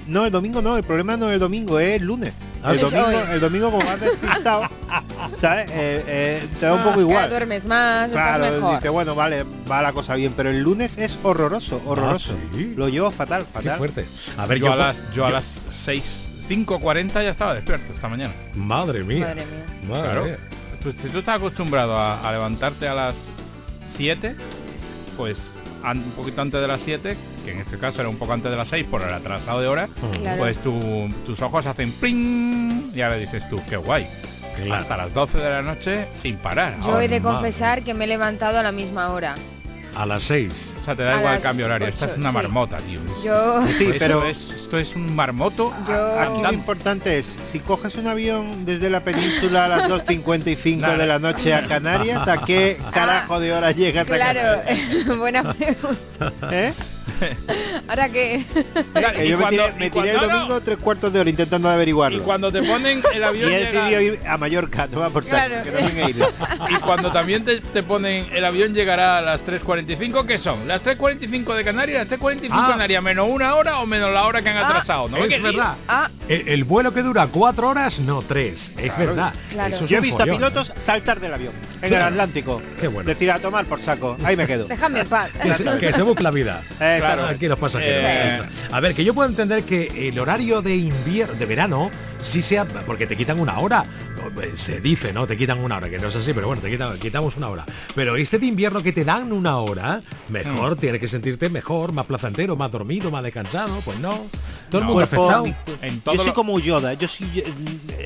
No, 0.08 0.26
el 0.26 0.32
domingo 0.32 0.62
no, 0.62 0.76
el 0.76 0.84
problema 0.84 1.16
no 1.16 1.30
es 1.30 1.34
el 1.36 1.40
domingo, 1.40 1.80
es 1.80 2.02
el 2.02 2.06
lunes. 2.08 2.34
Ah, 2.62 2.74
el, 2.74 2.80
domingo, 2.80 3.06
Hoy. 3.08 3.16
el 3.32 3.40
domingo 3.40 3.72
como 3.72 3.86
vas 3.86 4.00
despistado, 4.00 4.64
¿sabes? 5.38 5.70
Eh, 5.72 6.04
eh, 6.08 6.48
te 6.60 6.66
da 6.66 6.74
un 6.74 6.84
poco 6.84 6.96
Ya 6.96 7.02
igual. 7.02 7.30
duermes 7.30 7.66
más, 7.66 8.12
Claro, 8.12 8.44
estás 8.46 8.60
mejor. 8.62 8.76
dice, 8.78 8.90
bueno, 8.90 9.16
vale, 9.16 9.46
va 9.70 9.82
la 9.82 9.92
cosa 9.94 10.16
bien, 10.16 10.34
pero 10.36 10.50
el 10.50 10.60
lunes 10.62 10.98
es 10.98 11.18
horroroso, 11.24 11.82
horroroso. 11.86 12.36
Ah, 12.38 12.50
¿sí? 12.56 12.74
Lo 12.78 12.88
llevo 12.90 13.12
fatal, 13.12 13.46
Qué 13.46 13.52
fatal. 13.54 13.78
fuerte. 13.78 14.06
A 14.38 14.46
ver, 14.46 14.60
yo, 14.60 14.68
yo, 14.68 14.74
a 14.74 14.76
las, 14.76 15.12
yo 15.14 15.26
a 15.26 15.30
las 15.32 15.60
6, 15.72 16.04
5.40 16.50 17.14
ya 17.24 17.30
estaba 17.30 17.54
despierto 17.54 17.94
esta 17.94 18.08
mañana. 18.10 18.34
Madre 18.56 19.04
mía. 19.04 19.20
Madre 19.26 19.46
mía. 19.46 19.66
Madre 19.90 20.04
Claro. 20.04 20.24
mía. 20.26 20.38
Tú- 20.84 20.94
si 21.02 21.08
tú 21.10 21.20
estás 21.20 21.38
acostumbrado 21.38 21.98
a, 21.98 22.20
a 22.28 22.32
levantarte 22.34 22.88
a 22.90 22.94
las 22.94 23.16
7, 23.94 24.36
pues 25.18 25.52
un 25.92 26.12
poquito 26.16 26.42
antes 26.42 26.62
de 26.62 26.68
las 26.68 26.82
7, 26.82 27.18
que 27.46 27.52
en 27.52 27.60
este 27.60 27.78
caso 27.78 28.02
era 28.02 28.10
un 28.10 28.18
poco 28.18 28.34
antes 28.34 28.50
de 28.50 28.58
las 28.58 28.68
6 28.70 28.86
por 28.90 29.02
el 29.02 29.14
atrasado 29.14 29.62
de 29.62 29.68
hora, 29.68 29.88
Claro. 30.22 30.38
pues 30.40 30.60
tu- 30.60 31.10
tus 31.26 31.42
ojos 31.42 31.66
hacen 31.66 31.92
pling 31.92 32.92
y 32.96 33.02
ahora 33.02 33.18
dices 33.18 33.48
tú, 33.50 33.62
qué 33.70 33.78
guay. 33.78 34.08
Claro. 34.56 34.76
Hasta 34.76 34.98
las 34.98 35.14
12 35.14 35.40
de 35.40 35.50
la 35.50 35.62
noche 35.64 36.08
sin 36.14 36.38
parar. 36.38 36.78
Yo 36.86 37.00
he 37.02 37.08
de 37.08 37.20
madre. 37.20 37.34
confesar 37.36 37.82
que 37.84 37.94
me 37.96 38.06
he 38.06 38.08
levantado 38.08 38.60
a 38.60 38.64
la 38.64 38.72
misma 38.72 39.10
hora. 39.10 39.34
A 39.96 40.06
las 40.06 40.24
6. 40.24 40.74
O 40.82 40.84
sea, 40.84 40.96
te 40.96 41.04
da 41.04 41.16
A 41.16 41.20
igual 41.20 41.36
el 41.38 41.42
cambio 41.42 41.66
horario. 41.66 41.88
Esta 41.88 42.06
es 42.06 42.18
una 42.18 42.30
sí. 42.30 42.36
marmota, 42.36 42.78
tío. 42.78 43.00
Yo- 43.24 43.66
Sí, 43.68 43.86
Eso 43.86 43.96
pero- 44.00 44.26
es- 44.26 44.50
esto 44.50 44.78
es 44.80 44.96
un 44.96 45.16
marmoto. 45.16 45.72
Yo- 45.88 46.20
Aquí 46.20 46.42
lo 46.42 46.52
importante 46.54 47.18
es, 47.20 47.38
si 47.50 47.60
coges 47.60 47.96
un 47.96 48.08
avión 48.08 48.66
desde 48.66 48.90
la 48.90 49.04
península 49.04 49.66
a 49.66 49.68
las 49.68 49.88
2.55 49.88 50.82
Nada. 50.82 50.98
de 50.98 51.06
la 51.08 51.20
noche 51.20 51.54
a 51.54 51.68
Canarias, 51.68 52.28
¿a 52.28 52.44
qué 52.44 52.78
carajo 52.92 53.40
de 53.40 53.54
hora 53.54 53.72
llegas 53.72 54.10
a 54.10 54.16
Claro, 54.16 54.40
Canarias? 54.64 55.18
buena 55.18 55.54
pregunta. 55.54 56.34
¿Eh? 56.52 56.74
Ahora 57.88 58.10
que 58.10 58.44
Claro, 58.94 59.18
Que 59.18 59.26
y 59.26 59.30
yo 59.30 59.38
me 59.38 59.44
cuando- 59.44 59.64
tiré, 59.66 59.80
me 59.80 59.86
y 59.86 59.90
tiré 59.90 60.10
el 60.12 60.18
cuando- 60.18 60.28
no, 60.28 60.34
no. 60.34 60.40
domingo 60.46 60.62
tres 60.62 60.78
cuartos 60.78 61.14
de 61.14 61.20
hora 61.20 61.30
intentando 61.30 61.70
Y 61.70 61.74
averiguarlo. 61.74 62.24
cuando 62.24 62.52
te 62.52 62.64
ponen 62.64 63.02
el 63.14 63.20
Y 63.22 63.24
avión 63.24 63.52
he 63.52 63.60
llega- 63.60 63.72
decidido 63.86 64.02
ir 64.02 64.20
a 64.28 64.38
Mallorca, 64.38 64.88
toma 64.88 65.10
por 65.10 65.24
saco, 65.26 65.54
que 65.64 66.10
isla. 66.10 66.30
Y 66.70 66.76
cuando 66.76 67.12
también 67.12 67.44
te, 67.46 67.60
te 67.62 67.84
ponen 67.84 68.28
el 68.34 68.46
avión 68.46 68.74
llegará 68.74 69.18
a 69.18 69.22
las 69.22 69.46
3.45, 69.46 70.26
¿qué 70.26 70.38
son? 70.38 70.68
¿Las 70.68 70.84
3.45 70.84 71.56
de 71.56 71.64
Canarias? 71.64 72.00
¿Las 72.10 72.20
3.45 72.20 72.50
Ah. 72.52 72.66
de 72.68 72.72
Canarias 72.74 73.04
menos 73.04 73.28
una 73.30 73.56
hora 73.56 73.80
o 73.80 73.86
menos 73.86 74.14
la 74.14 74.26
hora 74.26 74.42
que 74.42 74.50
han 74.50 74.58
atrasado? 74.58 75.08
¿No? 75.10 75.18
es 75.18 75.28
¿Qué 75.28 75.40
verdad. 75.40 75.76
Ah. 75.88 76.10
El, 76.28 76.48
el 76.48 76.64
vuelo 76.64 76.94
que 76.94 77.02
dura 77.02 77.28
cuatro 77.28 77.70
horas, 77.70 78.00
no 78.00 78.22
tres. 78.22 78.72
Es 78.78 78.98
verdad. 78.98 79.34
Claro. 79.52 79.74
Eso 79.74 79.84
es 79.86 79.90
Yo 79.90 79.98
he 79.98 80.02
visto 80.02 80.24
a 80.24 80.26
pilotos 80.26 80.72
saltar 80.78 81.20
del 81.20 81.34
avión 81.34 81.54
en 81.82 81.90
Sí. 81.90 81.96
el 81.96 82.02
Atlántico. 82.02 82.62
Qué 82.80 82.88
bueno. 82.88 83.10
Decir 83.10 83.32
a 83.32 83.40
tomar 83.40 83.66
por 83.66 83.80
saco. 83.80 84.18
Ahí 84.24 84.36
me 84.38 84.48
quedo. 84.48 84.66
déjame 84.66 85.02
en 85.02 85.08
paz. 85.08 85.30
Que 85.42 85.54
se, 85.54 85.64
que 85.78 85.94
se 85.94 86.02
busque 86.02 86.24
la 86.24 86.32
vida. 86.32 86.62
Exacto. 86.98 87.26
Aquí 87.26 87.48
los 87.48 87.60
pasajeros. 87.60 88.02
Eh. 88.04 88.42
A 88.72 88.80
ver, 88.80 88.94
que 88.96 89.04
yo 89.04 89.14
puedo 89.14 89.30
entender 89.30 89.64
que 89.64 90.10
el 90.10 90.20
horario 90.20 90.62
de 90.62 90.76
invierno, 90.76 91.34
de 91.36 91.46
verano, 91.46 91.92
sí 92.22 92.42
sea, 92.42 92.66
porque 92.66 93.06
te 93.08 93.16
quitan 93.16 93.40
una 93.40 93.60
hora. 93.60 93.84
Se 94.56 94.80
dice, 94.80 95.12
¿no? 95.12 95.28
Te 95.28 95.36
quitan 95.38 95.60
una 95.60 95.76
hora, 95.78 95.90
que 95.90 96.00
no 96.00 96.08
es 96.08 96.16
así, 96.16 96.32
pero 96.34 96.48
bueno, 96.48 96.62
te 96.62 96.72
quitan, 96.72 96.98
quitamos 96.98 97.36
una 97.36 97.50
hora. 97.50 97.66
Pero 97.94 98.16
este 98.16 98.40
de 98.40 98.46
invierno 98.46 98.82
que 98.82 98.94
te 98.94 99.04
dan 99.04 99.34
una 99.34 99.58
hora, 99.58 100.02
mejor, 100.30 100.78
tienes 100.78 101.02
que 101.02 101.10
sentirte 101.10 101.50
mejor, 101.50 101.92
más 101.92 102.06
placentero, 102.06 102.56
más 102.56 102.72
dormido, 102.72 103.12
más 103.12 103.22
descansado. 103.22 103.82
Pues 103.84 104.00
no. 104.00 104.26
Todo 104.72 104.82
el 104.82 104.88
mundo 104.88 105.04
afectado. 105.04 105.46
En 105.82 105.96
Yo 105.96 106.02
todo 106.04 106.16
soy 106.16 106.28
lo- 106.28 106.34
como 106.34 106.58
Yoda. 106.60 106.94
Yo 106.94 107.08
soy 107.08 107.30
yo- 107.34 107.44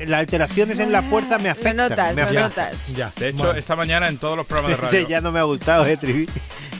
las 0.06 0.18
alteraciones 0.20 0.78
en 0.80 0.90
la 0.90 1.02
fuerza 1.02 1.38
me 1.38 1.44
Lo 1.44 1.50
afectan. 1.52 1.76
notas, 1.76 2.14
me 2.16 2.22
lo 2.22 2.26
afectan. 2.28 2.48
notas. 2.48 2.86
Ya. 2.96 3.12
De 3.16 3.28
hecho, 3.28 3.38
Bueno. 3.38 3.52
esta 3.58 3.76
mañana 3.76 4.08
en 4.08 4.18
todos 4.18 4.36
los 4.36 4.46
programas 4.46 4.76
de 4.76 4.82
radio. 4.84 4.98
Ese 4.98 5.08
ya 5.08 5.20
no 5.20 5.30
me 5.32 5.38
ha 5.38 5.44
gustado, 5.44 5.86
eh, 5.86 5.96
Trivi. 5.96 6.28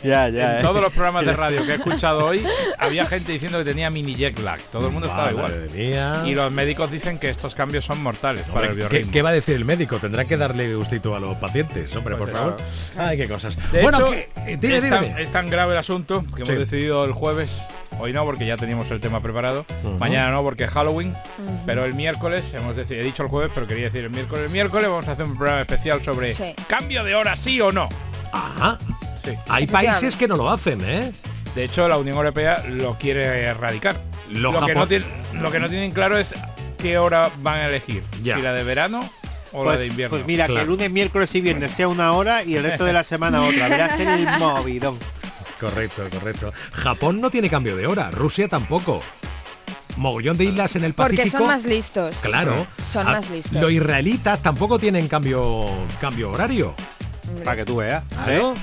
Ya, 0.02 0.28
ya. 0.28 0.52
en 0.54 0.58
eh. 0.58 0.62
todos 0.62 0.80
los 0.82 0.92
programas 0.92 1.24
de 1.26 1.32
radio 1.32 1.64
que 1.64 1.72
he 1.72 1.74
escuchado 1.76 2.24
hoy, 2.26 2.44
había 2.78 3.04
gente 3.06 3.32
diciendo 3.32 3.58
que 3.58 3.64
tenía 3.64 3.90
mini 3.90 4.14
jet 4.14 4.38
lag. 4.40 4.60
Todo 4.72 4.86
el 4.88 4.92
mundo 4.92 5.08
estaba 5.08 5.30
igual. 5.30 5.68
Mía. 5.74 6.22
Y 6.26 6.34
los 6.34 6.50
médicos 6.52 6.90
dicen 6.90 7.18
que 7.18 7.28
estos 7.30 7.54
cambios 7.54 7.84
son 7.84 8.02
mortales 8.02 8.46
para 8.46 8.66
el 8.66 8.70
Hombre, 8.70 8.84
¿qué, 8.84 8.88
biorritmo. 8.90 9.12
qué 9.12 9.22
va 9.22 9.30
a 9.30 9.32
decir 9.32 9.56
el 9.56 9.64
médico? 9.64 9.98
Tendrá 9.98 10.24
que 10.24 10.36
darle 10.36 10.74
gustito 10.74 11.14
a 11.16 11.20
los 11.20 11.36
pacientes, 11.38 11.94
hombre, 11.96 12.16
Pues 12.16 12.30
por 12.30 12.38
favor. 12.38 12.56
Ay, 12.96 13.16
qué 13.16 13.28
cosas. 13.28 13.56
De 13.72 13.82
bueno, 13.82 13.98
hecho, 14.06 14.10
que, 14.44 14.56
dime, 14.56 14.76
es, 14.78 14.88
tan, 14.88 15.04
es 15.18 15.30
tan 15.32 15.50
grave 15.50 15.72
el 15.72 15.78
asunto 15.78 16.24
que 16.36 16.44
Sí. 16.46 16.52
hemos 16.52 16.70
decidido 16.70 17.04
el 17.04 17.12
jueves, 17.12 17.60
hoy 17.98 18.12
no 18.12 18.24
porque 18.24 18.46
ya 18.46 18.56
teníamos 18.56 18.90
el 18.90 19.00
tema 19.00 19.20
preparado, 19.20 19.66
mañana 19.98 20.30
no 20.30 20.42
porque 20.42 20.64
es 20.64 20.70
Halloween, 20.70 21.14
pero 21.66 21.84
el 21.84 21.94
miércoles, 21.94 22.52
hemos 22.54 22.76
decidido, 22.76 23.02
he 23.02 23.06
dicho 23.06 23.22
el 23.24 23.28
jueves, 23.28 23.50
pero 23.54 23.66
quería 23.66 23.86
decir 23.86 24.04
el 24.04 24.10
miércoles, 24.10 24.44
el 24.44 24.50
miércoles 24.50 24.88
vamos 24.88 25.08
a 25.08 25.12
hacer 25.12 25.24
un 25.24 25.36
programa 25.36 25.60
especial 25.62 26.02
sobre 26.02 26.34
Sí. 26.34 26.54
cambio 26.68 27.02
de 27.04 27.14
hora 27.14 27.34
sí 27.36 27.60
o 27.60 27.72
no. 27.72 27.88
Ajá. 28.32 28.78
Sí. 29.32 29.38
Hay 29.48 29.66
países 29.66 30.16
que 30.16 30.28
no 30.28 30.36
lo 30.36 30.50
hacen, 30.50 30.80
¿eh? 30.84 31.12
De 31.54 31.64
hecho, 31.64 31.88
la 31.88 31.96
Unión 31.98 32.16
Europea 32.16 32.64
lo 32.68 32.96
quiere 32.98 33.44
erradicar. 33.44 34.00
Lo, 34.30 34.52
que 34.64 34.74
no 34.74 34.86
tienen, 34.86 35.08
lo 35.34 35.50
que 35.50 35.58
no 35.58 35.68
tienen 35.68 35.90
claro 35.92 36.18
es 36.18 36.34
qué 36.78 36.98
hora 36.98 37.30
van 37.38 37.60
a 37.60 37.66
elegir. 37.68 38.02
Ya. 38.22 38.36
Si 38.36 38.42
la 38.42 38.52
de 38.52 38.62
verano 38.62 39.08
o 39.52 39.64
la 39.64 39.70
Pues, 39.70 39.80
de 39.80 39.86
invierno. 39.88 40.16
pues 40.16 40.26
mira, 40.26 40.46
que 40.46 40.52
Claro. 40.52 40.66
lunes, 40.68 40.90
miércoles 40.90 41.34
y 41.34 41.40
viernes 41.40 41.72
sea 41.72 41.88
una 41.88 42.12
hora 42.12 42.44
y 42.44 42.54
el 42.56 42.62
resto 42.62 42.84
de 42.84 42.92
la 42.92 43.02
semana 43.02 43.42
otra. 43.42 43.68
Verás 43.68 43.98
el 43.98 44.26
movidón. 44.38 44.98
Correcto, 45.58 46.04
correcto. 46.12 46.52
Japón 46.72 47.20
no 47.20 47.30
tiene 47.30 47.48
cambio 47.50 47.74
de 47.76 47.86
hora, 47.86 48.10
Rusia 48.12 48.46
tampoco. 48.46 49.00
Mogollón 49.96 50.36
de 50.36 50.44
islas 50.44 50.76
en 50.76 50.84
el 50.84 50.94
Porque 50.94 51.16
Pacífico. 51.16 51.38
son 51.38 51.46
más 51.48 51.64
listos. 51.64 52.14
Claro. 52.22 52.68
Son 52.92 53.08
Ah, 53.08 53.12
más 53.12 53.30
listos. 53.30 53.60
Los 53.60 53.72
israelitas 53.72 54.40
tampoco 54.40 54.78
tienen 54.78 55.08
cambio 55.08 55.66
cambio 56.00 56.30
horario. 56.30 56.74
Para 57.44 57.56
que 57.56 57.64
tú 57.64 57.76
veas. 57.78 58.04
¿eh? 58.04 58.06
Claro. 58.24 58.54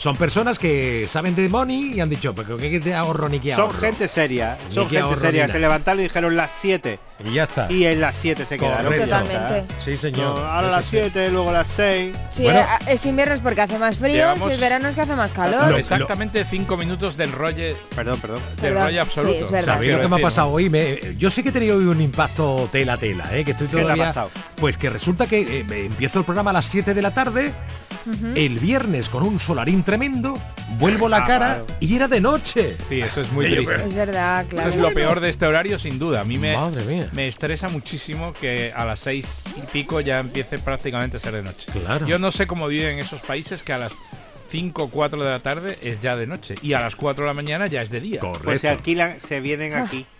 Son 0.00 0.16
personas 0.16 0.58
que 0.58 1.04
saben 1.06 1.34
de 1.34 1.46
money 1.50 1.92
y 1.92 2.00
han 2.00 2.08
dicho, 2.08 2.34
pero 2.34 2.56
¿qué 2.56 2.80
te 2.80 2.94
ahorro 2.94 3.28
ni 3.28 3.38
qué 3.38 3.50
Son 3.52 3.66
ahorro? 3.66 3.80
gente 3.80 4.08
seria. 4.08 4.56
Ni 4.70 4.74
Son 4.74 4.88
gente 4.88 5.18
seria. 5.18 5.46
Se 5.46 5.58
levantaron 5.58 6.00
y 6.00 6.04
dijeron 6.04 6.34
las 6.38 6.50
7. 6.58 6.98
Y 7.22 7.34
ya 7.34 7.42
está. 7.42 7.70
Y 7.70 7.84
en 7.84 8.00
las 8.00 8.14
7 8.14 8.46
se 8.46 8.56
quedaron. 8.56 8.94
Totalmente. 8.98 9.66
Sí, 9.78 9.98
señor. 9.98 10.38
No, 10.38 10.46
ahora 10.46 10.70
las 10.70 10.86
sí. 10.86 10.92
7, 11.02 11.30
luego 11.30 11.52
las 11.52 11.66
6. 11.66 12.16
Sí, 12.30 12.44
Bueno. 12.44 12.60
eh, 12.60 12.64
es 12.94 13.04
invierno 13.04 13.34
es 13.34 13.42
porque 13.42 13.60
hace 13.60 13.78
más 13.78 13.98
frío, 13.98 14.14
Llevamos- 14.14 14.50
es 14.50 14.58
verano 14.58 14.88
es 14.88 14.94
que 14.94 15.02
hace 15.02 15.14
más 15.16 15.34
calor. 15.34 15.68
Lo- 15.70 15.76
Exactamente 15.76 16.46
cinco 16.48 16.78
minutos 16.78 17.18
del 17.18 17.30
rollo, 17.32 17.76
Perdón, 17.94 18.18
perdón. 18.20 18.40
del 18.56 18.56
Perdón, 18.72 18.84
rollo 18.84 19.02
absoluto. 19.02 19.34
sí, 19.34 19.44
es 19.44 19.50
verdad. 19.50 19.74
¿Sabéis 19.74 19.92
lo 19.92 20.00
que 20.00 20.08
me 20.08 20.16
ha 20.16 20.22
pasado 20.22 20.48
¿no? 20.48 20.54
hoy? 20.54 20.70
Me- 20.70 20.98
yo 21.18 21.30
sé 21.30 21.42
que 21.42 21.50
he 21.50 21.52
tenido 21.52 21.76
hoy 21.76 21.84
un 21.84 22.00
impacto 22.00 22.70
tela 22.72 22.96
tela, 22.96 23.28
¿eh? 23.36 23.44
que 23.44 23.50
estoy 23.50 23.66
¿Qué 23.66 23.74
te 23.74 23.80
ha 23.80 23.82
todavía. 23.82 24.06
pasado? 24.06 24.30
Pues 24.56 24.78
que 24.78 24.88
resulta 24.88 25.26
que 25.26 25.40
eh, 25.60 25.84
empiezo 25.84 26.20
el 26.20 26.24
programa 26.24 26.48
a 26.52 26.54
las 26.54 26.64
7 26.64 26.94
de 26.94 27.02
la 27.02 27.10
tarde, 27.10 27.52
el 28.34 28.58
viernes 28.58 29.08
con 29.08 29.22
un 29.22 29.38
solarín 29.40 29.82
tremendo, 29.82 30.38
vuelvo 30.78 31.08
la 31.08 31.18
Ah, 31.24 31.26
cara 31.26 31.46
claro. 31.56 31.66
y 31.80 31.94
era 31.96 32.08
de 32.08 32.20
noche. 32.20 32.76
Sí, 32.88 33.00
eso 33.00 33.20
es 33.20 33.30
muy 33.32 33.46
triste. 33.50 33.74
Es 33.84 33.94
verdad, 33.94 34.40
Eso 34.40 34.48
claro. 34.50 34.68
es 34.70 34.76
lo 34.76 34.92
peor 34.94 35.20
de 35.20 35.28
este 35.28 35.46
horario, 35.46 35.78
sin 35.78 35.98
duda. 35.98 36.20
A 36.20 36.24
mí 36.24 36.38
me, 36.38 36.54
Madre 36.56 36.84
mía. 36.84 37.08
me 37.12 37.28
estresa 37.28 37.68
muchísimo 37.68 38.32
que 38.32 38.72
a 38.74 38.84
las 38.84 39.00
seis 39.00 39.26
y 39.56 39.60
pico 39.72 40.00
ya 40.00 40.18
empiece 40.20 40.58
prácticamente 40.58 41.18
a 41.18 41.20
ser 41.20 41.32
de 41.34 41.42
noche. 41.42 41.66
Claro. 41.72 42.06
Yo 42.06 42.18
no 42.18 42.30
sé 42.30 42.46
cómo 42.46 42.66
viven 42.68 42.98
esos 42.98 43.20
países 43.20 43.62
que 43.62 43.72
a 43.72 43.78
las 43.78 43.92
5 44.48 44.82
o 44.82 44.90
4 44.90 45.22
de 45.22 45.30
la 45.30 45.40
tarde 45.40 45.76
es 45.82 46.00
ya 46.00 46.16
de 46.16 46.26
noche 46.26 46.56
y 46.60 46.72
a 46.72 46.80
las 46.80 46.96
4 46.96 47.22
de 47.24 47.28
la 47.28 47.34
mañana 47.34 47.66
ya 47.68 47.82
es 47.82 47.90
de 47.90 48.00
día. 48.00 48.18
Correcto. 48.20 48.44
Pues 48.44 48.60
se 48.60 48.68
alquilan, 48.68 49.20
se 49.20 49.40
vienen 49.40 49.74
aquí. 49.74 50.06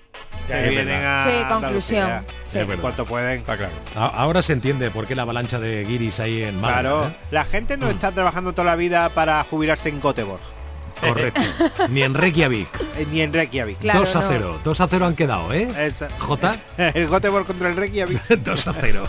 Se 0.49 0.65
Es 0.65 0.71
vienen 0.71 1.05
a. 1.05 1.25
Sí, 1.25 1.31
conclusión. 1.49 2.25
Sí. 2.47 2.59
Cuanto 2.81 3.05
pueden. 3.05 3.39
Está 3.39 3.57
claro. 3.57 3.73
A- 3.95 4.07
Ahora 4.09 4.43
se 4.43 4.53
entiende 4.53 4.91
por 4.91 5.07
qué 5.07 5.15
la 5.15 5.23
avalancha 5.23 5.61
de 5.61 5.85
guiris 5.85 6.19
ahí 6.19 6.43
en 6.43 6.61
Málaga. 6.61 6.81
Claro, 6.81 7.07
¿eh? 7.07 7.13
la 7.31 7.45
gente 7.45 7.77
no 7.77 7.89
está 7.89 8.11
trabajando 8.11 8.53
toda 8.53 8.65
la 8.65 8.77
vida 8.77 9.09
para 9.11 9.45
jubilarse 9.45 9.89
en 9.91 10.01
Göteborg, 10.01 10.41
Correcto. 11.01 11.41
Ni 11.91 12.03
en 12.03 12.15
Reykjavik. 12.15 12.69
eh, 12.99 13.07
ni 13.13 13.21
en 13.23 13.33
Reykjavik. 13.33 13.79
Claro, 13.79 14.01
2 14.01 14.17
a 14.17 14.21
no. 14.23 14.27
0. 14.29 14.61
2 14.65 14.81
a 14.81 14.89
0 14.89 15.07
han 15.07 15.15
quedado, 15.15 15.53
¿eh? 15.53 15.69
Es- 15.79 16.05
J. 16.19 16.57
el 16.95 17.09
Göteborg 17.09 17.47
contra 17.47 17.69
el 17.69 17.77
Reykjavik. 17.77 18.27
2 18.29 18.67
a 18.67 18.73
0. 18.81 19.05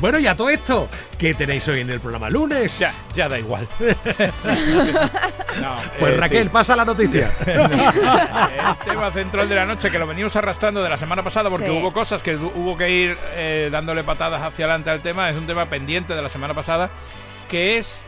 Bueno, 0.00 0.18
y 0.18 0.26
a 0.26 0.34
todo 0.36 0.48
esto, 0.50 0.88
¿qué 1.18 1.34
tenéis 1.34 1.66
hoy 1.68 1.80
en 1.80 1.90
el 1.90 2.00
programa 2.00 2.28
lunes? 2.30 2.78
Ya, 2.78 2.92
ya 3.14 3.28
da 3.28 3.38
igual. 3.38 3.66
No, 5.60 5.76
Pues 5.98 6.14
eh, 6.14 6.16
Raquel, 6.20 6.44
sí. 6.44 6.48
pasa 6.48 6.74
la 6.74 6.84
noticia. 6.84 7.30
el 7.46 8.88
tema 8.88 9.12
central 9.12 9.48
de 9.48 9.54
la 9.54 9.66
noche 9.66 9.90
que 9.90 9.98
lo 9.98 10.06
venimos 10.06 10.34
arrastrando 10.36 10.82
de 10.82 10.88
la 10.88 10.96
semana 10.96 11.22
pasada 11.22 11.50
porque 11.50 11.66
Sí. 11.68 11.78
hubo 11.78 11.92
cosas 11.92 12.22
que 12.22 12.36
hu- 12.38 12.52
hubo 12.54 12.76
que 12.76 12.88
ir 12.90 13.18
eh, 13.34 13.68
dándole 13.70 14.02
patadas 14.02 14.42
hacia 14.42 14.64
adelante 14.64 14.90
al 14.90 15.00
tema 15.00 15.28
es 15.30 15.36
un 15.36 15.46
tema 15.46 15.66
pendiente 15.66 16.14
de 16.14 16.22
la 16.22 16.28
semana 16.28 16.54
pasada 16.54 16.90
que 17.50 17.76
es 17.78 18.00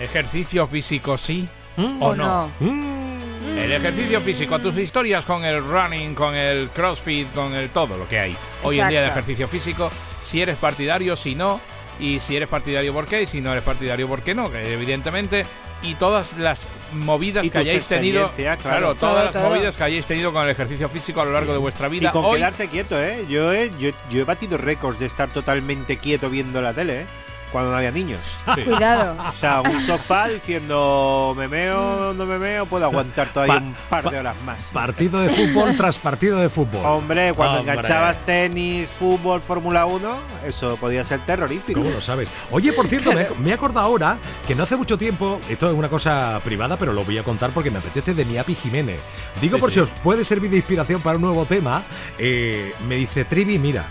ejercicio 0.00 0.66
físico 0.66 1.16
sí 1.16 1.48
o 1.78 1.82
O 2.08 2.14
no. 2.16 2.50
no. 2.60 2.66
Mm, 2.66 3.58
El 3.58 3.72
ejercicio 3.72 4.20
físico, 4.20 4.58
tus 4.58 4.76
historias 4.78 5.24
con 5.24 5.44
el 5.44 5.62
running, 5.64 6.14
con 6.14 6.34
el 6.34 6.68
crossfit, 6.70 7.32
con 7.32 7.54
el 7.54 7.70
todo 7.70 7.96
lo 7.96 8.08
que 8.08 8.18
hay 8.18 8.36
hoy 8.64 8.80
en 8.80 8.88
día 8.88 9.00
de 9.02 9.08
ejercicio 9.08 9.46
físico, 9.48 9.90
si 10.30 10.40
eres 10.42 10.56
partidario, 10.56 11.16
si 11.16 11.34
no, 11.34 11.60
y 11.98 12.18
si 12.20 12.36
eres 12.36 12.48
partidario 12.48 12.92
por 12.94 13.06
qué, 13.06 13.22
y 13.22 13.26
si 13.26 13.40
no 13.40 13.50
eres 13.52 13.64
partidario 13.64 14.06
por 14.08 14.22
qué 14.22 14.34
no, 14.34 14.50
que 14.50 14.72
evidentemente, 14.72 15.44
y 15.82 15.94
todas 15.96 16.34
las 16.38 16.66
movidas 16.92 17.44
Y 17.44 17.50
que 17.50 17.58
hayáis 17.58 17.86
tenido, 17.86 18.30
claro, 18.36 18.60
claro. 18.62 18.94
todas 18.94 19.14
Todo, 19.14 19.24
las 19.24 19.32
todo. 19.32 19.48
movidas 19.50 19.76
que 19.76 19.84
hayáis 19.84 20.06
tenido 20.06 20.32
con 20.32 20.44
el 20.44 20.50
ejercicio 20.50 20.88
físico 20.88 21.20
a 21.20 21.24
lo 21.24 21.32
largo 21.32 21.52
de 21.52 21.58
vuestra 21.58 21.88
Y 21.88 21.90
vida. 21.90 22.12
con 22.12 22.24
Hoy, 22.24 22.38
quedarse 22.38 22.68
quieto, 22.68 23.00
¿eh? 23.02 23.26
Yo 23.28 23.52
he, 23.52 23.70
yo, 23.78 23.90
yo 24.10 24.20
he 24.20 24.24
batido 24.24 24.56
récords 24.56 24.98
de 24.98 25.06
estar 25.06 25.30
totalmente 25.30 25.98
quieto 25.98 26.30
viendo 26.30 26.60
la 26.62 26.72
tele, 26.72 27.02
¿eh? 27.02 27.06
Cuando 27.52 27.70
no 27.70 27.76
había 27.76 27.90
niños. 27.90 28.20
Sí. 28.54 28.62
Cuidado. 28.62 29.16
O 29.34 29.36
sea, 29.36 29.60
un 29.60 29.80
sofá 29.84 30.28
diciendo, 30.28 31.34
me 31.36 31.48
meo, 31.48 32.14
no 32.14 32.26
me 32.26 32.38
meo, 32.38 32.66
puedo 32.66 32.84
aguantar 32.84 33.28
todavía 33.32 33.54
Pa- 33.56 33.60
un 33.60 33.74
par 33.88 34.04
pa- 34.04 34.10
de 34.10 34.18
horas 34.18 34.36
más. 34.44 34.64
Partido 34.72 35.18
de 35.20 35.28
fútbol 35.30 35.76
tras 35.76 35.98
partido 35.98 36.38
de 36.38 36.48
fútbol. 36.48 36.84
Hombre, 36.84 37.32
cuando 37.34 37.58
Hombre. 37.60 37.72
enganchabas 37.74 38.18
tenis, 38.24 38.88
fútbol, 38.88 39.40
Fórmula 39.40 39.86
1, 39.86 40.16
eso 40.46 40.76
podía 40.76 41.04
ser 41.04 41.20
terrorífico. 41.20 41.80
¿Cómo 41.80 41.92
lo 41.92 42.00
sabes? 42.00 42.28
Oye, 42.50 42.72
por 42.72 42.86
cierto, 42.86 43.12
me, 43.12 43.26
me 43.38 43.50
he 43.50 43.54
acordado 43.54 43.86
ahora 43.86 44.18
que 44.46 44.54
no 44.54 44.62
hace 44.64 44.76
mucho 44.76 44.96
tiempo, 44.98 45.40
esto 45.48 45.68
es 45.70 45.76
una 45.76 45.88
cosa 45.88 46.40
privada, 46.44 46.76
pero 46.76 46.92
lo 46.92 47.04
voy 47.04 47.18
a 47.18 47.22
contar 47.24 47.50
porque 47.50 47.70
me 47.70 47.78
apetece 47.78 48.14
de 48.14 48.24
Niapi 48.24 48.54
Jiménez. 48.54 49.00
Digo 49.40 49.56
Sí, 49.56 49.60
por 49.60 49.70
sí. 49.70 49.74
si 49.74 49.80
os 49.80 49.90
puede 49.90 50.24
servir 50.24 50.50
de 50.50 50.58
inspiración 50.58 51.00
para 51.00 51.16
un 51.16 51.22
nuevo 51.22 51.44
tema. 51.46 51.82
eh, 52.18 52.72
me 52.88 52.96
dice 52.96 53.24
Trivi, 53.24 53.58
mira, 53.58 53.84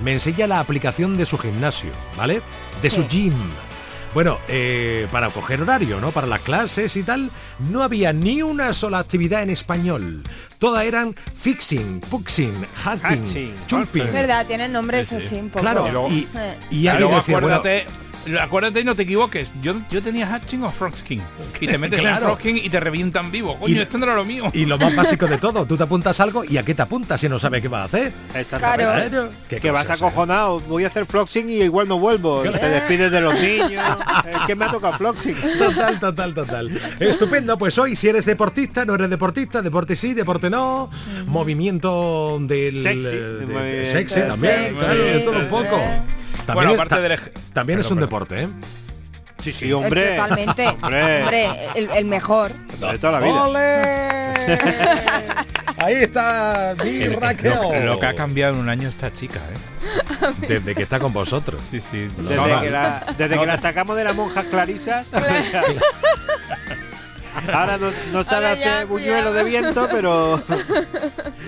me 0.00 0.12
enseña 0.12 0.46
la 0.46 0.60
aplicación 0.60 1.16
de 1.16 1.26
su 1.26 1.38
gimnasio, 1.38 1.90
¿vale? 2.16 2.42
De 2.82 2.90
su 2.90 3.06
gym. 3.08 3.32
Bueno, 4.14 4.38
eh, 4.48 5.06
para 5.12 5.28
coger 5.28 5.60
horario, 5.60 6.00
¿no? 6.00 6.10
Para 6.10 6.26
las 6.26 6.40
clases 6.40 6.96
y 6.96 7.02
tal, 7.02 7.30
no 7.58 7.82
había 7.82 8.14
ni 8.14 8.40
una 8.40 8.72
sola 8.72 8.98
actividad 8.98 9.42
en 9.42 9.50
español. 9.50 10.22
Todas 10.58 10.84
eran 10.86 11.14
fixing, 11.34 12.00
puxing, 12.00 12.66
hacking, 12.82 13.54
chulping. 13.66 14.04
Es 14.06 14.12
verdad, 14.14 14.46
tienen 14.46 14.72
nombres 14.72 15.08
Sí, 15.08 15.20
sí. 15.20 15.26
así 15.26 15.34
un 15.36 15.50
poco. 15.50 15.60
Claro, 15.60 15.86
Y 15.86 15.90
luego- 15.90 16.08
y, 16.08 16.28
y 16.70 16.78
Y 16.78 16.88
alguien 16.88 17.00
luego 17.08 17.16
decía, 17.16 17.40
bueno, 17.40 17.62
acuérdate, 18.40 18.80
y 18.80 18.84
no 18.84 18.94
te 18.94 19.02
equivoques. 19.02 19.50
Yo, 19.62 19.74
yo 19.90 20.02
tenía 20.02 20.26
Hatching 20.26 20.62
o 20.64 20.70
Frosking. 20.70 21.22
Y 21.60 21.66
te 21.66 21.78
metes 21.78 22.00
Claro. 22.00 22.16
en 22.16 22.22
Frosking 22.24 22.56
y 22.58 22.68
te 22.68 22.80
revientan 22.80 23.30
vivo. 23.30 23.58
Coño, 23.58 23.74
Y- 23.74 23.78
esto 23.78 23.98
no 23.98 24.04
era 24.06 24.14
lo 24.14 24.24
mío. 24.24 24.50
Y 24.52 24.66
lo 24.66 24.78
más 24.78 24.94
básico 24.96 25.26
de 25.26 25.38
todo, 25.38 25.66
tú 25.66 25.76
te 25.76 25.82
apuntas 25.84 26.18
algo 26.20 26.44
y 26.44 26.56
a 26.58 26.64
qué 26.64 26.74
te 26.74 26.82
apuntas 26.82 27.20
si 27.20 27.28
no 27.28 27.38
sabes 27.38 27.62
qué 27.62 27.68
vas 27.68 27.82
a 27.82 27.84
hacer. 27.84 28.12
Exactamente. 28.34 29.10
Claro. 29.10 29.28
Qué 29.48 29.60
Que 29.60 29.70
vas 29.70 29.88
acojonado, 29.90 30.60
voy 30.60 30.84
a 30.84 30.88
hacer 30.88 31.06
floxing 31.06 31.48
y 31.50 31.62
igual 31.62 31.88
no 31.88 31.98
vuelvo. 31.98 32.42
Claro. 32.42 32.58
Te 32.60 32.68
despides 32.68 33.10
de 33.12 33.20
los 33.20 33.40
niños. 33.40 33.84
es 34.28 34.36
que 34.46 34.54
me 34.54 34.64
ha 34.64 34.70
tocado 34.70 34.96
floxing. 34.98 35.34
Total, 35.58 35.98
total, 36.00 36.34
total. 36.34 36.80
Estupendo, 37.00 37.56
pues 37.58 37.78
hoy 37.78 37.94
si 37.96 38.08
eres 38.08 38.24
deportista, 38.26 38.84
no 38.84 38.94
eres 38.94 39.10
deportista, 39.10 39.62
deporte 39.62 39.96
sí, 39.96 40.14
deporte 40.14 40.50
no, 40.50 40.90
movimiento 41.26 42.38
del 42.40 42.82
Sexy. 42.82 43.06
eh, 43.06 43.10
de- 43.10 43.46
de- 43.46 43.46
Muy- 43.46 43.90
sexy 43.92 44.14
Sexy. 44.14 44.28
también, 44.28 44.74
claro, 44.78 45.00
todo 45.24 45.38
un 45.38 45.46
poco. 45.48 45.80
También, 46.46 46.54
Bueno, 46.54 46.70
es- 46.70 46.76
aparte 46.76 46.94
ta- 46.94 47.00
del 47.00 47.12
ej- 47.12 47.32
también 47.52 47.78
es 47.80 47.86
Perdón, 47.86 47.98
un 47.98 48.04
deporte, 48.04 48.42
¿eh? 48.44 48.48
Sí, 49.42 49.52
sí, 49.52 49.66
Eh, 49.70 50.16
Totalmente. 50.16 50.68
Hombre, 50.82 51.66
el, 51.74 51.90
el 51.90 52.04
mejor. 52.06 52.52
De 52.52 52.98
toda 52.98 53.20
la 53.20 53.20
vida. 53.20 53.42
¡Ole! 53.46 53.82
Ahí 55.78 55.94
está 55.96 56.74
mi 56.82 57.02
El-. 57.02 57.12
Lo, 57.42 57.74
lo 57.84 57.98
que 57.98 58.06
ha 58.06 58.14
cambiado 58.16 58.54
en 58.54 58.60
un 58.60 58.68
año 58.68 58.88
esta 58.88 59.12
chica, 59.12 59.38
¿eh? 59.38 60.26
Desde 60.48 60.74
que 60.74 60.82
está 60.82 60.98
con 60.98 61.12
vosotros. 61.12 61.60
Sí, 61.70 61.80
sí. 61.80 62.08
Desde, 62.16 62.34
No, 62.36 62.60
que, 62.60 62.70
la, 62.70 63.04
desde 63.18 63.38
que 63.38 63.46
la 63.46 63.56
sacamos 63.58 63.96
de 63.96 64.04
las 64.04 64.16
monjas 64.16 64.46
clarisas. 64.46 65.08
Ahora 67.52 67.78
no, 67.78 67.90
no 68.12 68.22
sabe 68.24 68.46
Ahora 68.48 68.60
ya, 68.60 68.74
hacer 68.76 68.86
buñuelo 68.86 69.32
de 69.32 69.44
viento, 69.44 69.88
pero. 69.90 70.42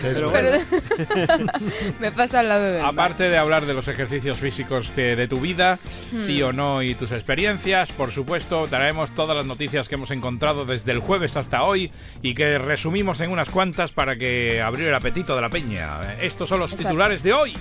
pero 0.02 0.30
bueno. 0.30 0.48
Me 2.00 2.12
pasa 2.12 2.40
al 2.40 2.48
lado 2.48 2.64
de 2.64 2.78
él. 2.80 2.84
Aparte 2.84 3.24
de 3.28 3.38
hablar 3.38 3.66
de 3.66 3.74
los 3.74 3.88
ejercicios 3.88 4.38
físicos 4.38 4.90
que 4.90 5.16
de 5.16 5.28
tu 5.28 5.40
vida, 5.40 5.78
Hmm. 6.10 6.24
sí 6.24 6.42
o 6.42 6.52
no 6.52 6.82
y 6.82 6.94
tus 6.94 7.12
experiencias, 7.12 7.92
por 7.92 8.10
supuesto, 8.12 8.66
traemos 8.68 9.10
todas 9.14 9.36
las 9.36 9.44
noticias 9.46 9.88
que 9.88 9.96
hemos 9.96 10.10
encontrado 10.10 10.64
desde 10.64 10.92
el 10.92 11.00
jueves 11.00 11.36
hasta 11.36 11.62
hoy 11.64 11.92
y 12.22 12.34
que 12.34 12.58
resumimos 12.58 13.20
en 13.20 13.30
unas 13.30 13.50
cuantas 13.50 13.92
para 13.92 14.16
que 14.16 14.62
abrir 14.62 14.88
el 14.88 14.94
apetito 14.94 15.34
de 15.36 15.42
la 15.42 15.50
peña. 15.50 16.14
Estos 16.20 16.48
son 16.48 16.60
los 16.60 16.70
Exacto. 16.70 16.88
titulares 16.88 17.22
de 17.22 17.32
hoy. 17.34 17.56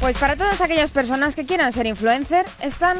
Pues 0.00 0.16
para 0.18 0.36
todas 0.36 0.60
aquellas 0.60 0.90
personas 0.90 1.36
que 1.36 1.46
quieran 1.46 1.72
ser 1.72 1.86
influencer, 1.86 2.44
están 2.60 2.98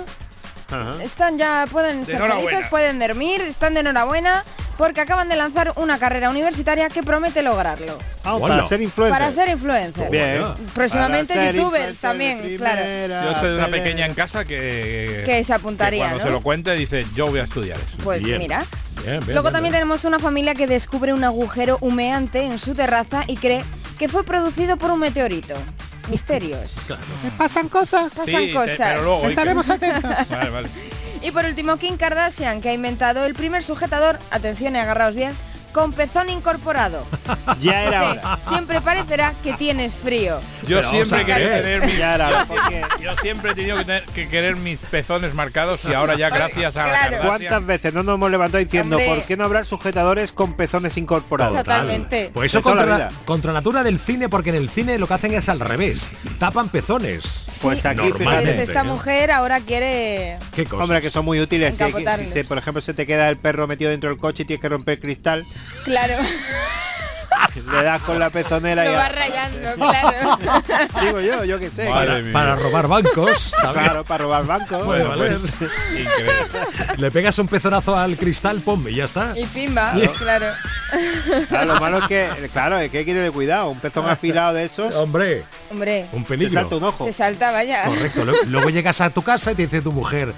Están 1.02 1.38
ya, 1.38 1.66
pueden 1.70 2.00
De 2.00 2.06
ser 2.06 2.22
felices, 2.22 2.66
pueden 2.70 2.98
dormir, 2.98 3.40
están 3.42 3.74
de 3.74 3.80
enhorabuena 3.80 4.44
porque 4.78 5.00
acaban 5.00 5.28
de 5.28 5.36
lanzar 5.36 5.72
una 5.76 5.98
carrera 5.98 6.30
universitaria 6.30 6.88
que 6.88 7.02
promete 7.02 7.42
lograrlo. 7.42 7.98
Ah, 8.24 8.38
para 8.40 8.66
ser 8.66 8.80
influencer. 8.80 9.18
Para 9.18 9.32
ser 9.32 9.48
influencer. 9.48 10.10
Bien. 10.10 10.42
Próximamente 10.74 11.34
ser 11.34 11.54
youtubers 11.54 11.90
influencer 11.90 12.00
también, 12.00 12.56
claro. 12.56 12.82
Yo 13.24 13.40
soy 13.40 13.50
de 13.50 13.56
una 13.56 13.68
pequeña 13.68 14.06
en 14.06 14.14
casa 14.14 14.44
que, 14.44 15.22
Que 15.24 15.44
se 15.44 15.54
apuntaría, 15.54 16.04
cuando 16.06 16.18
¿no? 16.18 16.24
se 16.24 16.30
lo 16.30 16.40
cuente 16.40 16.74
dice 16.74 17.04
yo 17.14 17.26
voy 17.26 17.40
a 17.40 17.44
estudiar 17.44 17.78
eso. 17.78 17.98
Pues 18.02 18.22
mira. 18.22 18.64
Bien, 19.04 19.18
bien, 19.18 19.20
Luego 19.26 19.42
bien, 19.42 19.52
también 19.52 19.72
bien. 19.72 19.82
tenemos 19.82 20.04
una 20.04 20.18
familia 20.18 20.54
que 20.54 20.66
descubre 20.66 21.12
un 21.12 21.24
agujero 21.24 21.78
humeante 21.80 22.44
en 22.44 22.58
su 22.58 22.74
terraza 22.74 23.24
y 23.26 23.36
cree 23.36 23.64
que 23.98 24.08
fue 24.08 24.24
producido 24.24 24.76
por 24.76 24.90
un 24.90 25.00
meteorito. 25.00 25.54
Misterios. 26.12 26.74
Me 27.24 27.30
pasan 27.32 27.68
cosas. 27.68 28.12
Pasan 28.14 28.26
Sí, 28.26 28.46
te- 28.48 28.52
cosas. 28.52 28.76
pero 28.78 29.02
luego, 29.02 29.26
Estaremos 29.28 29.68
atentos. 29.70 30.10
Vale, 30.30 30.50
vale. 30.50 30.68
Y 31.22 31.30
por 31.30 31.44
último, 31.46 31.76
Kim 31.78 31.96
Kardashian, 31.96 32.60
que 32.60 32.68
ha 32.68 32.72
inventado 32.72 33.24
el 33.24 33.34
primer 33.34 33.62
sujetador, 33.62 34.18
atención 34.30 34.76
y 34.76 34.78
agarraos 34.78 35.14
bien, 35.14 35.32
con 35.72 35.92
pezón 35.92 36.28
incorporado. 36.30 37.04
Ya 37.60 37.84
era 37.84 38.10
hora. 38.10 38.38
Siempre 38.48 38.80
parecerá 38.80 39.34
que 39.42 39.52
tienes 39.54 39.94
frío. 39.94 40.40
Yo 40.66 40.78
Pero 40.78 40.90
siempre 40.90 41.24
quería 41.24 41.62
tener 41.62 41.86
mis, 41.86 41.98
Ya 41.98 42.14
era 42.14 42.28
hora, 42.28 42.40
yo, 42.40 42.46
porque- 42.48 42.82
yo 43.02 43.10
siempre 43.22 43.50
he 43.50 43.54
tenido 43.54 43.76
que, 43.78 43.84
tener- 43.84 44.04
que 44.06 44.28
querer 44.28 44.56
mis 44.56 44.78
pezones 44.78 45.34
marcados 45.34 45.84
y 45.84 45.92
ahora 45.94 46.14
ya 46.16 46.28
gracias 46.30 46.76
a 46.76 46.86
la 46.86 46.90
Claro. 46.92 47.16
Kardashian- 47.16 47.26
¿Cuántas 47.28 47.66
veces 47.66 47.94
no 47.94 48.02
nos 48.02 48.14
hemos 48.16 48.30
levantado 48.30 48.62
diciendo 48.64 48.96
Hombre. 48.96 49.14
por 49.14 49.24
qué 49.24 49.36
no 49.36 49.44
habrá 49.44 49.64
sujetadores 49.64 50.32
con 50.32 50.54
pezones 50.54 50.96
incorporados? 50.96 51.56
Total. 51.58 51.82
Totalmente. 51.82 52.30
Pues 52.34 52.52
eso 52.52 52.62
toda 52.62 52.74
la 52.76 52.82
contra, 52.98 53.08
contra 53.24 53.52
natura 53.52 53.82
del 53.84 53.98
cine, 53.98 54.28
porque 54.28 54.50
en 54.50 54.56
el 54.56 54.68
cine 54.68 54.98
lo 54.98 55.06
que 55.06 55.14
hacen 55.14 55.32
es 55.34 55.48
al 55.48 55.60
revés. 55.60 56.06
Tapan 56.38 56.68
pezones. 56.68 57.44
Pues 57.62 57.80
Sí. 57.80 57.88
aquí, 57.88 58.00
Pues 58.10 58.20
Normalmente, 58.20 58.62
esta 58.62 58.80
¿eh? 58.80 58.84
mujer 58.84 59.30
ahora 59.30 59.60
quiere... 59.60 60.38
Hombre, 60.72 61.00
que 61.00 61.10
son 61.10 61.24
muy 61.24 61.40
útiles. 61.40 61.76
Si, 61.76 61.84
que- 61.92 62.26
si 62.26 62.42
por 62.44 62.58
ejemplo, 62.58 62.80
se 62.82 62.94
te 62.94 63.06
queda 63.06 63.28
el 63.28 63.36
perro 63.36 63.66
metido 63.68 63.90
dentro 63.90 64.10
del 64.10 64.18
coche 64.18 64.42
y 64.42 64.46
tienes 64.46 64.60
que 64.60 64.68
romper 64.68 65.00
cristal, 65.00 65.44
Claro, 65.84 66.14
le 67.70 67.82
das 67.82 68.00
con 68.02 68.18
la 68.18 68.30
pezonera 68.30 68.84
lo 68.86 68.92
y 68.92 68.94
va 68.94 69.08
rayando, 69.08 69.74
claro. 69.76 70.38
digo 71.00 71.20
yo, 71.20 71.44
yo 71.44 71.58
qué 71.58 71.70
sé. 71.70 71.86
Para, 72.32 72.56
robar 72.56 72.88
bancos. 72.88 73.50
también. 73.62 73.84
Claro, 73.84 74.04
para 74.04 74.24
robar 74.24 74.44
bancos. 74.46 74.84
Bueno, 74.84 75.12
pues. 75.16 75.38
Le 76.98 77.10
pegas 77.10 77.38
un 77.38 77.48
pezonazo 77.48 77.96
al 77.96 78.16
cristal, 78.16 78.60
pum, 78.60 78.86
y 78.88 78.94
ya 78.96 79.04
está. 79.04 79.32
Y 79.36 79.44
pimba, 79.46 79.92
claro. 80.18 80.46
claro, 81.48 81.74
lo 81.74 81.80
malo 81.80 81.98
es 81.98 82.04
que, 82.06 82.28
claro, 82.52 82.78
es 82.78 82.90
que 82.90 82.98
hay 82.98 83.04
que 83.04 83.14
tener 83.14 83.32
cuidado. 83.32 83.70
Un 83.70 83.80
pezón 83.80 84.08
afilado 84.08 84.54
de 84.54 84.64
esos, 84.64 84.94
Hombre, 84.94 85.44
Hombre, 85.70 86.06
un 86.12 86.22
te 86.22 86.28
peligro. 86.28 86.60
salta 86.60 86.76
un 86.76 86.84
ojo. 86.84 87.04
te 87.06 87.12
salta, 87.12 87.50
vaya. 87.50 87.84
Correcto. 87.86 88.24
Luego, 88.24 88.40
luego 88.46 88.70
llegas 88.70 89.00
a 89.00 89.10
tu 89.10 89.22
casa 89.22 89.52
y 89.52 89.54
te 89.54 89.62
dice 89.62 89.80
tu 89.80 89.90
mujer, 89.92 90.32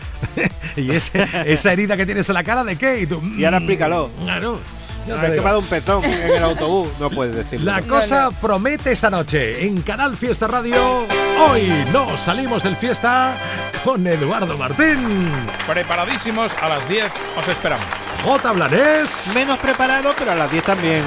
¿y 0.76 0.90
ese- 0.92 1.26
esa 1.46 1.72
herida 1.72 1.96
que 1.96 2.06
tienes 2.06 2.28
en 2.28 2.34
la 2.34 2.44
cara 2.44 2.62
de 2.64 2.76
qué? 2.78 3.00
Y 3.00 3.06
tú, 3.06 3.20
Y 3.36 3.44
ahora 3.44 3.58
"Mm, 3.58 3.62
explícalo. 3.64 4.10
Claro. 4.22 4.60
Te 5.06 5.26
he 5.26 5.34
quemado 5.36 5.58
un 5.58 5.66
pezón 5.66 6.04
en 6.04 6.36
el 6.36 6.42
autobús. 6.42 6.88
No 6.98 7.10
puedes 7.10 7.34
decirlo. 7.36 7.70
La 7.70 7.82
cosa 7.82 8.30
promete 8.30 8.92
esta 8.92 9.10
noche 9.10 9.64
en 9.64 9.82
Canal 9.82 10.16
Fiesta 10.16 10.46
Radio. 10.46 11.06
Hoy 11.48 11.84
nos 11.92 12.20
salimos 12.20 12.62
del 12.62 12.76
fiesta 12.76 13.36
con 13.84 14.06
Eduardo 14.06 14.56
Martín, 14.56 15.30
Preparadísimos, 15.66 16.52
a 16.60 16.68
las 16.68 16.88
10 16.88 17.04
os 17.38 17.48
esperamos. 17.48 17.84
J. 18.24 18.52
Blanés, 18.52 19.30
Menos 19.34 19.58
preparado, 19.58 20.14
pero 20.18 20.32
a 20.32 20.34
las 20.34 20.50
10 20.50 20.64
también. 20.64 21.02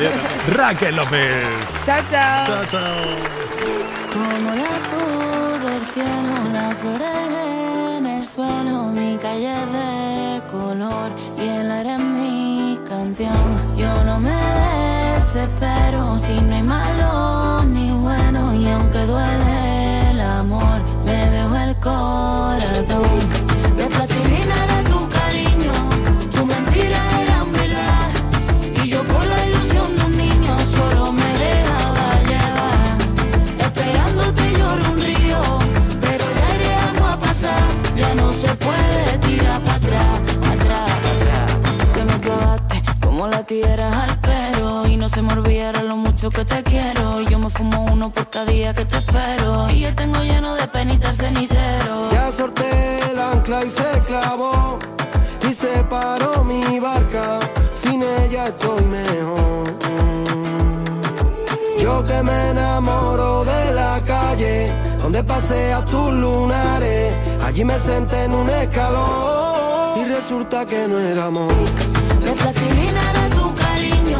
Raquel 0.52 0.96
López. 0.96 1.44
Chao, 1.84 2.02
chao. 2.10 2.46
Chao, 2.46 2.64
chao. 2.70 2.96
Como 4.12 4.50
la 4.54 4.72
luz 4.90 5.62
del 5.62 5.86
cielo, 5.94 6.34
la 6.52 6.74
flores 6.74 7.98
en 7.98 8.06
el 8.06 8.24
suelo, 8.24 8.82
mi 8.92 9.16
calle 9.18 9.54
de 9.72 9.85
canción. 13.16 13.76
Yo 13.76 14.04
no 14.04 14.18
me 14.20 14.30
desespero 15.14 16.15
fumo 47.56 47.86
uno 47.92 48.10
por 48.10 48.28
cada 48.28 48.46
día 48.46 48.74
que 48.74 48.84
te 48.84 48.98
espero. 48.98 49.70
Y 49.70 49.80
yo 49.80 49.94
tengo 49.94 50.22
lleno 50.22 50.54
de 50.54 50.66
penitas 50.68 51.16
cenicero. 51.16 52.10
Ya 52.12 52.30
sorté 52.30 52.70
el 53.10 53.18
ancla 53.18 53.64
y 53.64 53.70
se 53.70 53.90
clavó 54.06 54.78
y 55.48 55.52
se 55.52 55.84
paró 55.84 56.44
mi 56.44 56.78
barca. 56.78 57.40
Sin 57.74 58.02
ella 58.02 58.46
estoy 58.46 58.82
mejor. 58.84 59.64
Yo 61.78 62.04
que 62.04 62.22
me 62.22 62.50
enamoro 62.50 63.44
de 63.44 63.72
la 63.72 64.02
calle, 64.04 64.72
donde 65.02 65.22
paseas 65.22 65.84
tus 65.86 66.12
lunares. 66.12 67.14
Allí 67.44 67.64
me 67.64 67.78
senté 67.78 68.24
en 68.24 68.32
un 68.34 68.50
escalón 68.50 70.00
y 70.00 70.04
resulta 70.04 70.66
que 70.66 70.88
no 70.88 70.98
era 70.98 71.26
amor. 71.26 71.54
De 72.22 72.32
plastilina 72.32 73.00
era 73.12 73.28
tu 73.36 73.54
cariño, 73.54 74.18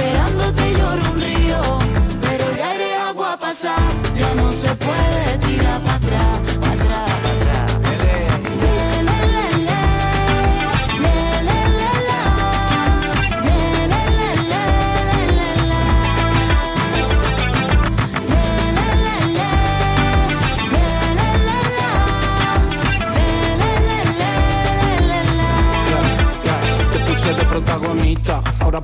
Esperándote 0.00 0.72
lloro 0.78 1.02
un 1.12 1.20
río, 1.20 1.60
pero 2.22 2.56
ya 2.56 2.74
iré 2.74 2.96
agua 2.96 3.34
a. 3.34 3.76
Ya 4.16 4.34
no 4.34 4.50
se 4.50 4.74
puede 4.76 5.38
tirar 5.46 5.78
para 5.82 5.96
atrás, 5.96 6.40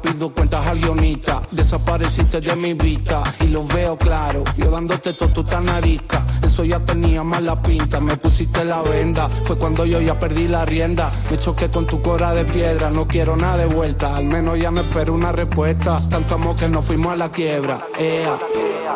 pido 0.00 0.32
cuentas 0.32 0.66
al 0.66 0.78
guionista. 0.78 1.42
Desapareciste 1.50 2.40
de 2.40 2.56
mi 2.56 2.74
vista 2.74 3.22
y 3.40 3.48
lo 3.48 3.66
veo 3.66 3.96
claro. 3.96 4.44
Yo 4.56 4.70
dándote 4.70 5.12
todo 5.12 5.28
tu 5.30 5.44
tan 5.44 5.66
narica. 5.66 6.26
Eso 6.42 6.64
ya 6.64 6.80
tenía 6.80 7.22
mala 7.22 7.60
pinta. 7.60 8.00
Me 8.00 8.16
pusiste 8.16 8.64
la 8.64 8.82
venda. 8.82 9.28
Fue 9.44 9.56
cuando 9.56 9.84
yo 9.84 10.00
ya 10.00 10.18
perdí 10.18 10.48
la 10.48 10.64
rienda. 10.64 11.10
Me 11.30 11.38
choqué 11.38 11.68
con 11.68 11.86
tu 11.86 12.00
cora 12.02 12.32
de 12.32 12.44
piedra. 12.44 12.90
No 12.90 13.06
quiero 13.06 13.36
nada 13.36 13.58
de 13.58 13.66
vuelta. 13.66 14.16
Al 14.16 14.24
menos 14.24 14.58
ya 14.58 14.70
me 14.70 14.80
espero 14.80 15.14
una 15.14 15.32
respuesta. 15.32 16.00
Tanto 16.08 16.34
amor 16.34 16.56
que 16.56 16.68
nos 16.68 16.84
fuimos 16.84 17.12
a 17.12 17.16
la 17.16 17.28
quiebra. 17.30 17.86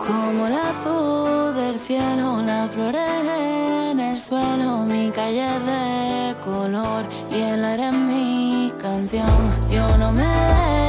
Como 0.06 0.48
la 0.48 0.70
azul 0.70 1.54
del 1.54 1.76
cielo, 1.78 2.42
las 2.42 2.70
flores 2.70 3.00
en 3.90 4.00
el 4.00 4.18
suelo, 4.18 4.84
mi 4.86 5.10
calle 5.10 5.48
de 5.70 6.36
color 6.44 7.04
y 7.30 7.42
el 7.42 7.64
aire 7.64 7.88
es 7.88 7.92
mi 7.92 8.72
canción. 8.80 9.70
Yo 9.70 9.98
no 9.98 10.12
me 10.12 10.79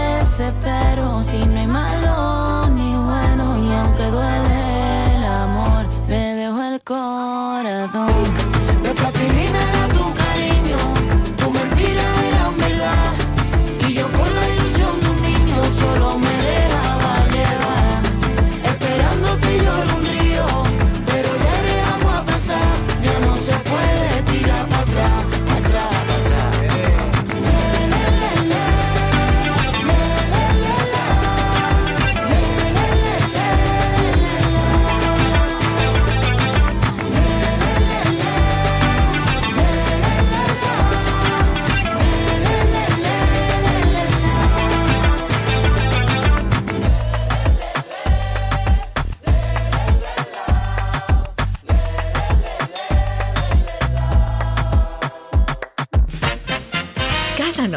desespero 0.41 1.21
si 1.21 1.45
no 1.45 1.59
hay 1.59 1.67
malo 1.67 2.67
ni 2.69 2.95
bueno 2.95 3.57
y 3.63 3.71
aunque 3.73 4.03
duele 4.05 5.15
el 5.15 5.23
amor, 5.23 5.85
me 6.07 6.35
dejo 6.35 6.63
el 6.63 6.81
corazón. 6.81 8.40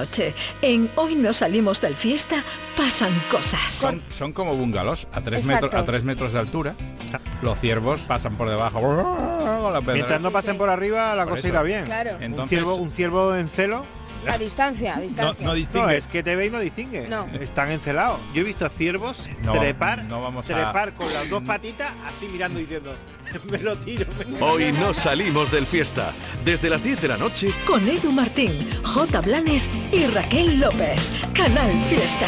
Noche, 0.04 0.34
en 0.62 0.90
Hoy 0.96 1.14
no 1.14 1.32
salimos 1.32 1.80
del 1.80 1.96
fiesta, 1.96 2.36
pasan 2.76 3.12
cosas. 3.30 3.72
Son, 3.72 4.02
son 4.10 4.32
como 4.32 4.54
bungalows 4.54 5.06
a 5.12 5.20
tres, 5.22 5.44
metros, 5.46 5.74
a 5.74 5.84
tres 5.84 6.04
metros 6.04 6.32
de 6.34 6.38
altura. 6.40 6.74
Los 7.42 7.58
ciervos 7.58 8.00
pasan 8.02 8.36
por 8.36 8.48
debajo. 8.50 8.80
Mientras 9.92 10.20
no 10.20 10.30
pasen 10.30 10.58
por 10.58 10.68
arriba, 10.68 11.14
la 11.14 11.24
Por 11.24 11.32
cosa 11.34 11.38
eso. 11.40 11.48
irá 11.48 11.62
bien. 11.62 11.84
Claro. 11.86 12.16
un, 12.16 12.22
Entonces- 12.22 12.50
ciervo, 12.58 12.74
un 12.76 12.90
ciervo 12.90 13.34
en 13.34 13.48
celo 13.48 13.84
A 14.28 14.38
distancia, 14.38 14.96
a 14.96 15.00
distancia. 15.00 15.46
No, 15.46 15.88
es 15.90 16.08
que 16.08 16.22
te 16.22 16.36
ve 16.36 16.46
y 16.46 16.50
no 16.50 16.58
distingue. 16.60 17.06
No. 17.08 17.26
Están 17.40 17.70
encelados. 17.70 18.20
Yo 18.34 18.40
he 18.42 18.44
visto 18.44 18.68
ciervos 18.68 19.26
No, 19.42 19.52
trepar, 19.52 20.04
no 20.04 20.20
vamos 20.20 20.44
a- 20.50 20.54
trepar 20.54 20.92
con 20.94 21.12
las 21.12 21.28
dos 21.28 21.42
patitas 21.42 21.92
así 22.06 22.26
mirando 22.28 22.58
y 22.58 22.62
diciendo, 22.62 22.94
me 23.50 23.58
lo 23.58 23.76
tiro. 23.78 24.06
me 24.30 24.38
lo 24.38 24.46
Hoy 24.46 24.64
tiro". 24.72 24.78
no 24.86 24.94
salimos 24.94 25.50
del 25.50 25.66
fiesta. 25.66 26.12
Desde 26.44 26.68
las 26.70 26.82
10 26.82 27.00
de 27.02 27.08
la 27.08 27.16
noche, 27.16 27.50
Con 27.66 27.86
Edu 27.88 28.12
Martín, 28.12 28.68
J. 28.84 29.20
Blanes 29.20 29.70
y 29.92 30.06
Raquel 30.06 30.60
López. 30.60 31.00
Canal 31.34 31.72
Fiesta. 31.82 32.26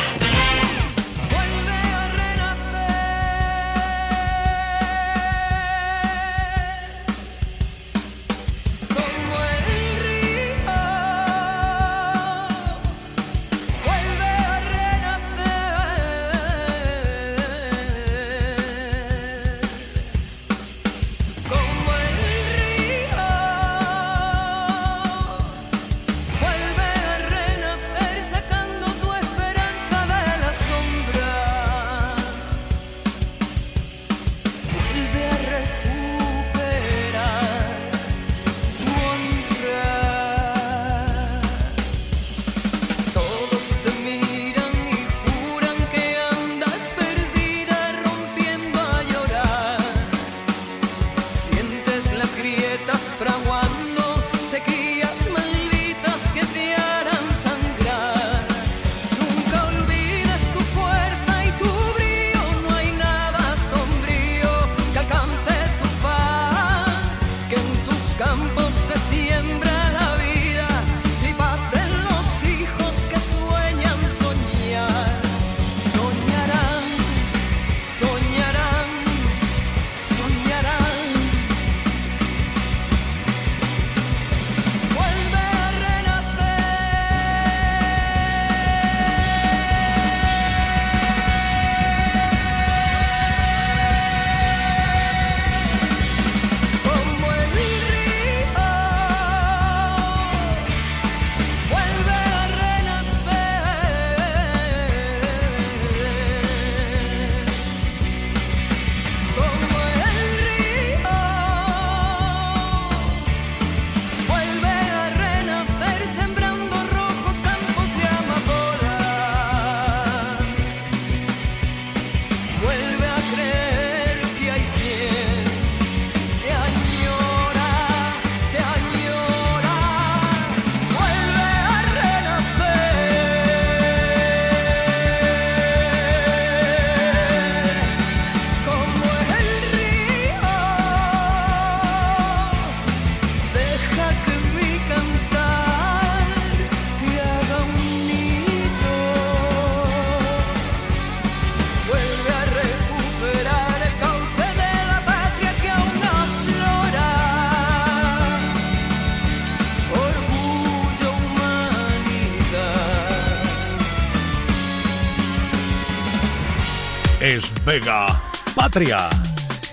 Vega 167.66 168.22
Patria. 168.54 169.10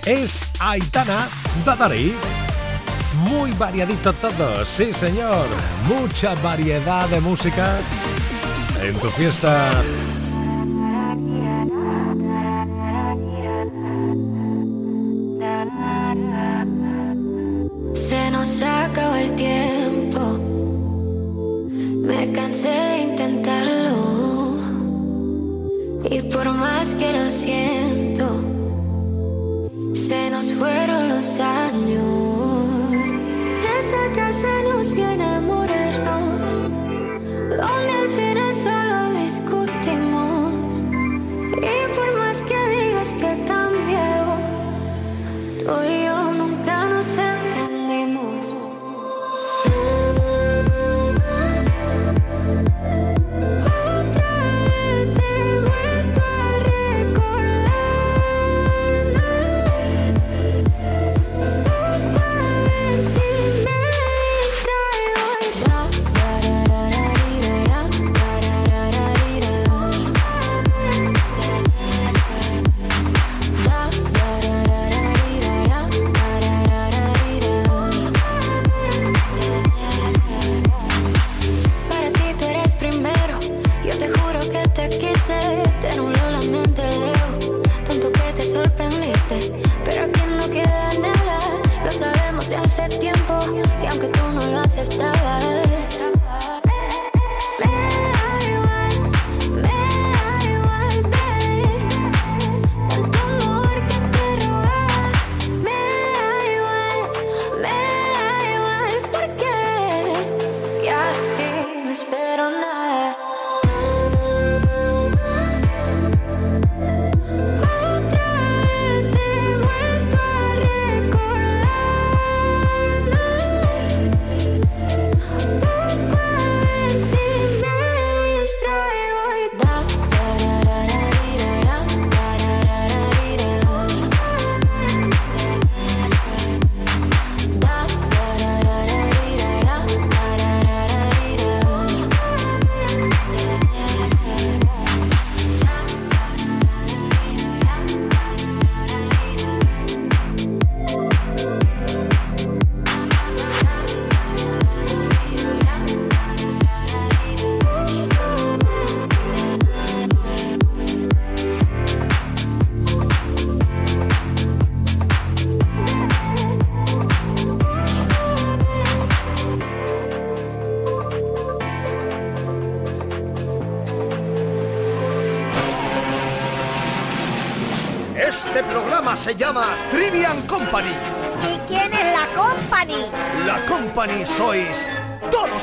Es 0.03 0.49
Aitana 0.59 1.29
Dadari. 1.63 2.15
Muy 3.19 3.51
variadito 3.51 4.11
todo, 4.13 4.65
sí 4.65 4.91
señor. 4.91 5.45
Mucha 5.87 6.33
variedad 6.35 7.07
de 7.09 7.21
música 7.21 7.77
en 8.81 8.99
tu 8.99 9.09
fiesta 9.09 9.69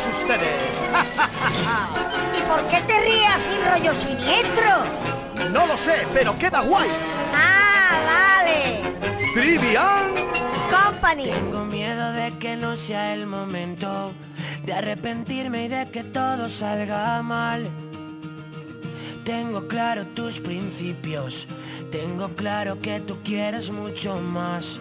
todos 0.03 0.18
ustedes. 0.18 0.82
¿Y 2.38 2.42
por 2.42 2.66
qué 2.68 2.80
te 2.82 3.01
ríes 3.01 3.26
así 3.28 3.59
rollo 3.70 3.94
siniestro? 3.94 5.51
No 5.53 5.66
lo 5.66 5.76
sé, 5.76 6.07
pero 6.12 6.38
queda 6.38 6.61
guay. 6.61 6.88
Ah, 7.34 8.38
vale. 8.42 8.82
Trivian 9.34 10.14
Company. 10.70 11.24
Tengo 11.24 11.64
miedo 11.64 12.12
de 12.12 12.36
que 12.38 12.57
no 12.57 12.76
sea 12.76 13.14
el 13.14 13.26
momento 13.26 14.12
de 14.64 14.72
arrepentirme 14.72 15.64
y 15.64 15.68
de 15.68 15.90
que 15.90 16.05
todo 16.05 16.48
salga 16.48 17.22
mal. 17.22 17.68
Tengo 19.24 19.68
claro 19.68 20.07
tus 20.07 20.40
principios, 20.40 21.46
tengo 21.92 22.30
claro 22.34 22.80
que 22.80 23.01
tú 23.01 23.18
quieres 23.22 23.70
mucho 23.70 24.18
más. 24.20 24.80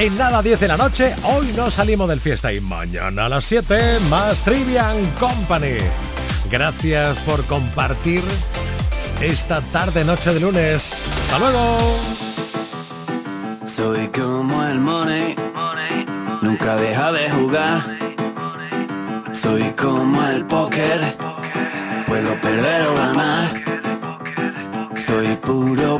En 0.00 0.16
nada 0.16 0.40
10 0.40 0.60
de 0.60 0.66
la 0.68 0.78
noche, 0.78 1.14
hoy 1.24 1.52
no 1.54 1.70
salimos 1.70 2.08
del 2.08 2.20
fiesta 2.20 2.50
y 2.50 2.58
mañana 2.58 3.26
a 3.26 3.28
las 3.28 3.44
7 3.44 4.00
más 4.08 4.40
Trivian 4.40 5.04
Company. 5.20 5.76
Gracias 6.50 7.18
por 7.18 7.44
compartir 7.44 8.24
esta 9.20 9.60
tarde 9.60 10.02
noche 10.02 10.32
de 10.32 10.40
lunes. 10.40 11.06
Hasta 11.18 11.38
luego. 11.38 12.00
Soy 13.66 14.08
como 14.08 14.64
el 14.64 14.80
money, 14.80 15.36
nunca 16.40 16.76
deja 16.76 17.12
de 17.12 17.30
jugar. 17.32 17.98
Soy 19.32 19.64
como 19.78 20.26
el 20.30 20.46
póker, 20.46 21.18
puedo 22.06 22.40
perder 22.40 22.86
o 22.86 22.94
ganar. 22.94 23.64
Soy 24.96 25.36
puro 25.36 25.99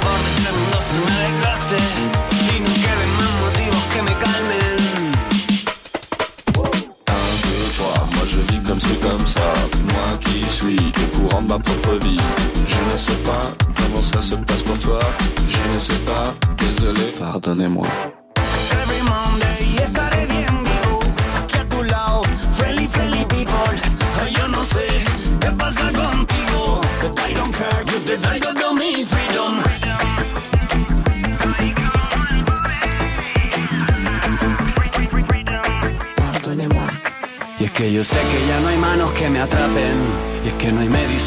Cuando 0.00 0.16
el 0.16 0.18
sabor 0.18 0.18
de 0.18 0.30
este 0.30 0.52
mundo 0.52 0.78
se 0.88 0.98
me 1.06 1.14
desgaste 1.24 1.78
Y 2.40 2.60
no 2.60 2.72
queden 2.84 3.12
más 3.18 3.32
motivos 3.42 3.84
que 3.92 4.00
me 4.02 4.14
calmen 4.22 4.78
Un, 6.56 7.26
deux, 7.42 7.66
trois, 7.76 8.00
moi 8.14 8.24
je 8.26 8.40
vis 8.52 8.62
comme 8.66 8.80
c'est 8.80 9.00
comme 9.00 9.26
ça. 9.26 9.52
Moi 9.84 10.18
qui 10.20 10.44
suis 10.50 10.76
le 10.76 11.18
courant 11.18 11.42
de 11.42 11.48
ma 11.48 11.58
propre 11.58 11.98
vie. 12.04 12.20
Je 12.66 12.92
ne 12.92 12.96
sais 12.96 13.20
pas 13.24 13.42
comment 13.76 14.02
ça 14.02 14.20
se 14.20 14.34
passe 14.34 14.62
pour 14.62 14.78
toi. 14.78 15.00
Je 15.48 15.74
ne 15.74 15.80
sais 15.80 15.98
pas, 16.04 16.34
désolé, 16.58 17.12
pardonnez-moi. 17.18 17.86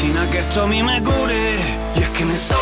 Medicina 0.02 0.30
que 0.30 0.38
esto 0.38 0.62
a 0.62 0.66
mí 0.66 0.82
me 0.82 1.02
cure. 1.02 1.54
Y 1.96 2.00
es 2.00 2.08
que 2.08 2.24
me 2.24 2.36
sobran 2.36 2.61